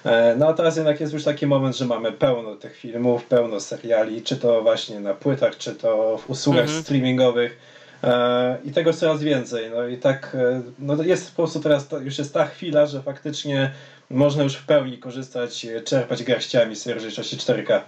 [0.06, 3.60] E, no a teraz jednak jest już taki moment, że mamy pełno tych filmów, pełno
[3.60, 6.84] seriali, czy to właśnie na płytach, czy to w usługach mhm.
[6.84, 7.77] streamingowych E,
[8.64, 9.70] I tego coraz więcej.
[9.70, 13.72] No i tak e, no jest po prostu teraz już jest ta chwila, że faktycznie
[14.10, 17.82] można już w pełni korzystać, czerpać garściami z rozdzielczości 4K.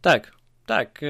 [0.00, 0.32] Tak,
[0.66, 1.00] tak.
[1.02, 1.08] E,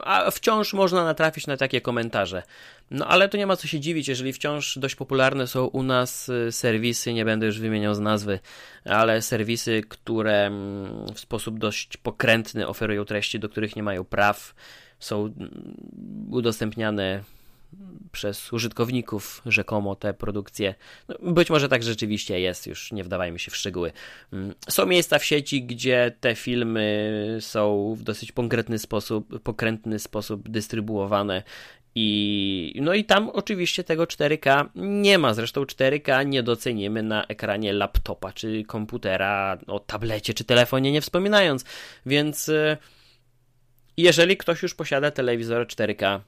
[0.00, 2.42] a wciąż można natrafić na takie komentarze.
[2.90, 6.30] No ale to nie ma co się dziwić, jeżeli wciąż dość popularne są u nas
[6.50, 8.38] serwisy, nie będę już wymieniał z nazwy,
[8.84, 14.54] ale serwisy, które mm, w sposób dość pokrętny oferują treści, do których nie mają praw
[15.06, 15.34] są
[16.30, 17.22] udostępniane
[18.12, 20.74] przez użytkowników rzekomo te produkcje.
[21.08, 23.92] No, być może tak rzeczywiście jest, już nie wdawajmy się w szczegóły.
[24.32, 30.48] Mm, są miejsca w sieci, gdzie te filmy są w dosyć konkretny sposób, pokrętny sposób
[30.48, 31.42] dystrybuowane
[31.98, 35.34] i no i tam oczywiście tego 4K nie ma.
[35.34, 41.64] Zresztą 4K nie docenimy na ekranie laptopa czy komputera, o tablecie czy telefonie nie wspominając.
[42.06, 42.76] Więc y,
[43.96, 46.20] jeżeli ktoś już posiada telewizor 4K,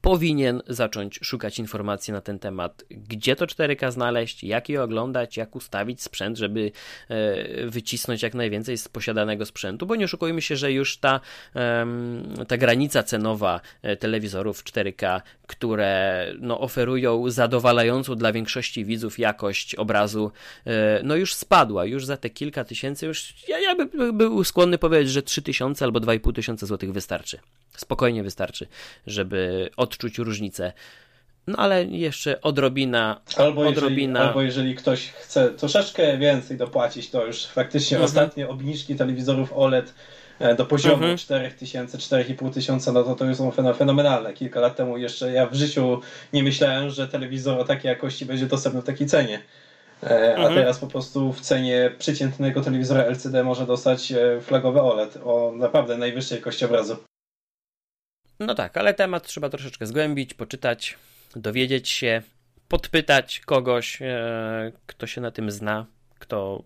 [0.00, 5.56] powinien zacząć szukać informacji na ten temat, gdzie to 4K znaleźć, jak je oglądać, jak
[5.56, 6.72] ustawić sprzęt, żeby
[7.08, 11.20] e, wycisnąć jak najwięcej z posiadanego sprzętu, bo nie oszukujmy się, że już ta,
[12.48, 20.32] ta granica cenowa e, telewizorów 4K, które no, oferują zadowalającą dla większości widzów jakość obrazu,
[20.66, 24.78] e, no już spadła, już za te kilka tysięcy, już ja, ja bym był skłonny
[24.78, 27.38] powiedzieć, że 3000 albo 2500 złotych wystarczy.
[27.76, 28.66] Spokojnie wystarczy,
[29.06, 30.72] żeby odczuć różnicę.
[31.46, 33.20] No ale jeszcze odrobina.
[33.36, 34.18] Albo, odrobina...
[34.18, 38.04] Jeżeli, albo jeżeli ktoś chce troszeczkę więcej dopłacić, to już faktycznie mhm.
[38.04, 39.94] ostatnie obniżki telewizorów OLED
[40.38, 41.18] e, do poziomu mhm.
[41.18, 44.32] 4000, 4500, no to to już są fenomenalne.
[44.32, 46.00] Kilka lat temu jeszcze ja w życiu
[46.32, 49.42] nie myślałem, że telewizor o takiej jakości będzie dostępny w takiej cenie.
[50.02, 50.54] E, a mhm.
[50.54, 55.96] teraz po prostu w cenie przeciętnego telewizora LCD może dostać e, flagowy OLED o naprawdę
[55.96, 56.96] najwyższej jakości obrazu.
[58.46, 60.98] No tak, ale temat trzeba troszeczkę zgłębić, poczytać,
[61.36, 62.22] dowiedzieć się,
[62.68, 65.86] podpytać kogoś, e, kto się na tym zna,
[66.18, 66.62] kto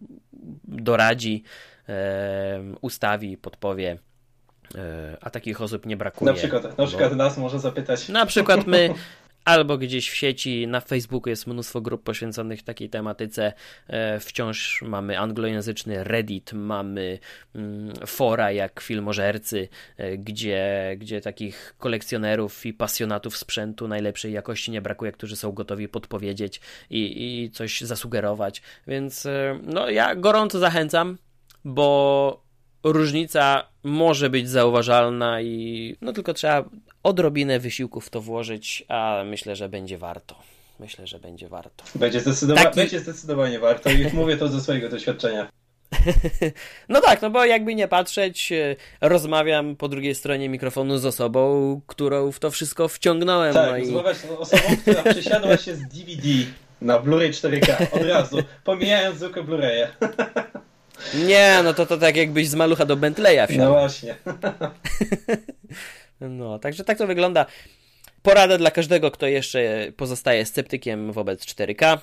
[0.65, 1.43] doradzi,
[1.89, 3.99] e, ustawi, podpowie.
[4.75, 6.33] E, a takich osób nie brakuje.
[6.33, 7.17] Na przykład, na przykład bo...
[7.17, 8.09] nas może zapytać.
[8.09, 8.95] Na przykład my,
[9.47, 13.53] albo gdzieś w sieci, na Facebooku jest mnóstwo grup poświęconych takiej tematyce.
[13.89, 17.19] E, wciąż mamy anglojęzyczny Reddit, mamy
[17.55, 24.83] mm, fora jak filmożercy, e, gdzie, gdzie takich kolekcjonerów i pasjonatów sprzętu najlepszej jakości nie
[24.83, 28.63] brakuje, którzy są gotowi podpowiedzieć i, i coś zasugerować.
[28.87, 31.19] Więc e, no, ja gorąco zachęcam,
[31.65, 32.46] bo
[32.93, 36.65] różnica może być zauważalna i no tylko trzeba
[37.03, 40.35] odrobinę wysiłków w to włożyć, a myślę, że będzie warto.
[40.81, 41.85] Myślę, że będzie warto.
[41.95, 42.77] Będzie, zdecydowa Taki...
[42.77, 45.49] będzie zdecydowanie warto i mówię to ze swojego doświadczenia.
[46.89, 51.81] No tak, no bo jakby nie patrzeć, e, rozmawiam po drugiej stronie mikrofonu z osobą,
[51.87, 53.55] którą w to wszystko wciągnąłem.
[53.55, 53.81] Tak, no i...
[53.81, 56.29] rozmawiać z osobą, która przesiadła się z DVD
[56.81, 59.87] na Blu-ray 4K od razu, pomijając zwykłe Blu-raye.
[61.15, 63.65] Nie, no to, to tak jakbyś z malucha do Bentleya wsiadł.
[63.65, 64.15] No właśnie.
[66.21, 67.47] No, także tak to wygląda.
[68.23, 71.99] Porada dla każdego, kto jeszcze pozostaje sceptykiem wobec 4K.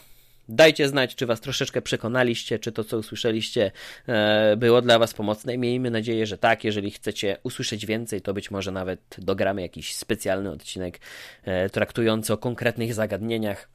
[0.49, 3.71] Dajcie znać, czy Was troszeczkę przekonaliście, czy to, co usłyszeliście,
[4.07, 5.57] e, było dla Was pomocne.
[5.57, 6.63] Miejmy nadzieję, że tak.
[6.63, 10.99] Jeżeli chcecie usłyszeć więcej, to być może nawet dogramy jakiś specjalny odcinek
[11.43, 13.69] e, traktujący o konkretnych zagadnieniach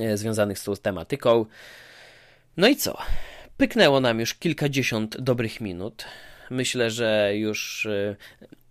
[0.00, 1.46] e, związanych z tą tematyką.
[2.56, 2.98] No i co?
[3.60, 6.04] Pyknęło nam już kilkadziesiąt dobrych minut.
[6.50, 8.16] Myślę, że już e,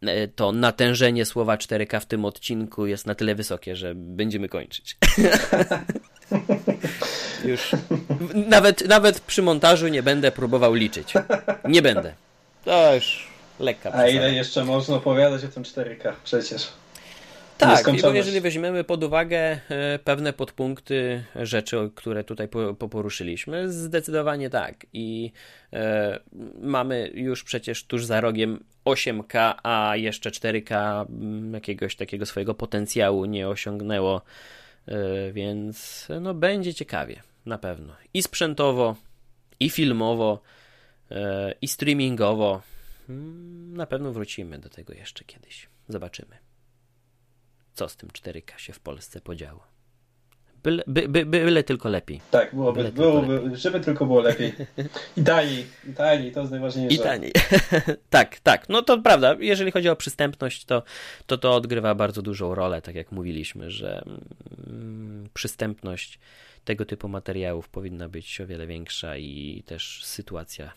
[0.01, 4.97] e, to natężenie słowa 4K w tym odcinku jest na tyle wysokie, że będziemy kończyć.
[7.45, 7.71] już
[8.33, 11.13] nawet, nawet przy montażu nie będę próbował liczyć.
[11.65, 12.13] Nie będę.
[12.65, 13.27] To już
[13.59, 13.93] lekka.
[13.93, 16.67] A ile jeszcze można opowiadać o tym 4K przecież?
[17.59, 22.47] Tak, bo jeżeli weźmiemy pod uwagę e, pewne podpunkty rzeczy, które tutaj
[22.89, 24.85] poruszyliśmy, zdecydowanie tak.
[24.93, 25.31] I
[25.73, 26.19] e,
[26.61, 33.25] mamy już przecież tuż za rogiem 8K, a jeszcze 4K mm, jakiegoś takiego swojego potencjału
[33.25, 34.21] nie osiągnęło,
[34.87, 37.93] e, więc no będzie ciekawie, na pewno.
[38.13, 38.95] I sprzętowo,
[39.59, 40.41] i filmowo,
[41.11, 42.61] e, i streamingowo.
[43.09, 45.67] Mm, na pewno wrócimy do tego jeszcze kiedyś.
[45.87, 46.48] Zobaczymy
[47.79, 49.63] co z tym 4K się w Polsce podziało.
[50.63, 52.21] Byle, by, by, byle tylko lepiej.
[52.31, 54.53] Tak, byłoby, byle byłoby, tylko żeby tylko było lepiej.
[55.17, 56.95] I taniej, i taniej, to jest najważniejsze.
[56.95, 57.31] I taniej.
[58.09, 58.69] tak, tak.
[58.69, 60.83] No to prawda, jeżeli chodzi o przystępność, to,
[61.25, 64.03] to to odgrywa bardzo dużą rolę, tak jak mówiliśmy, że
[64.67, 66.19] mm, przystępność
[66.65, 70.73] tego typu materiałów powinna być o wiele większa i też sytuacja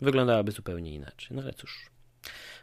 [0.00, 1.28] wyglądałaby zupełnie inaczej.
[1.36, 1.90] No ale cóż,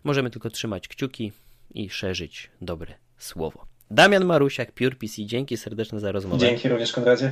[0.04, 1.32] możemy tylko trzymać kciuki
[1.74, 3.66] i szerzyć dobre słowo.
[3.92, 6.38] Damian Marusiak, Pure PC, dzięki serdeczne za rozmowę.
[6.38, 7.32] Dzięki również, Konradzie.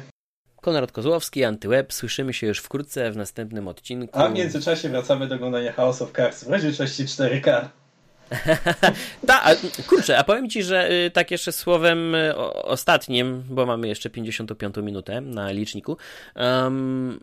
[0.61, 1.93] Konrad Kozłowski, Antyweb.
[1.93, 4.19] Słyszymy się już wkrótce w następnym odcinku.
[4.19, 7.67] A w międzyczasie wracamy do oglądania House of Cards w rozdzielczości 4K.
[9.27, 9.41] Ta,
[9.87, 14.75] kurczę, a powiem Ci, że y, tak jeszcze słowem y, ostatnim, bo mamy jeszcze 55
[14.77, 15.97] minutę na liczniku,
[16.35, 17.19] um,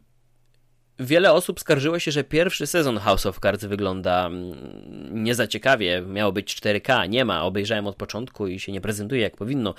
[1.03, 6.03] Wiele osób skarżyło się, że pierwszy sezon House of Cards wygląda mm, nie za ciekawie.
[6.07, 7.45] Miało być 4K, nie ma.
[7.45, 9.75] Obejrzałem od początku i się nie prezentuje jak powinno.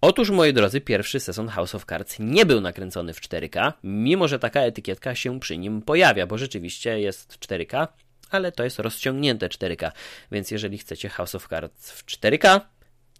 [0.00, 4.38] Otóż, moi drodzy, pierwszy sezon House of Cards nie był nakręcony w 4K, mimo że
[4.38, 7.88] taka etykietka się przy nim pojawia, bo rzeczywiście jest 4K,
[8.30, 9.90] ale to jest rozciągnięte 4K.
[10.32, 12.60] Więc jeżeli chcecie House of Cards w 4K,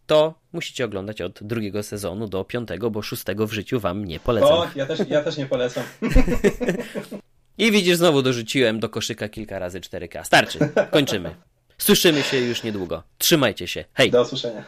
[0.07, 4.53] to musicie oglądać od drugiego sezonu do piątego, bo szóstego w życiu wam nie polecam.
[4.53, 5.85] O, ja też, ja też nie polecam.
[7.59, 10.25] I widzisz, znowu dorzuciłem do koszyka kilka razy 4K.
[10.25, 10.59] Starczy,
[10.91, 11.35] kończymy.
[11.79, 13.03] Słyszymy się już niedługo.
[13.19, 13.85] Trzymajcie się.
[13.95, 14.11] Hej.
[14.11, 14.65] Do usłyszenia.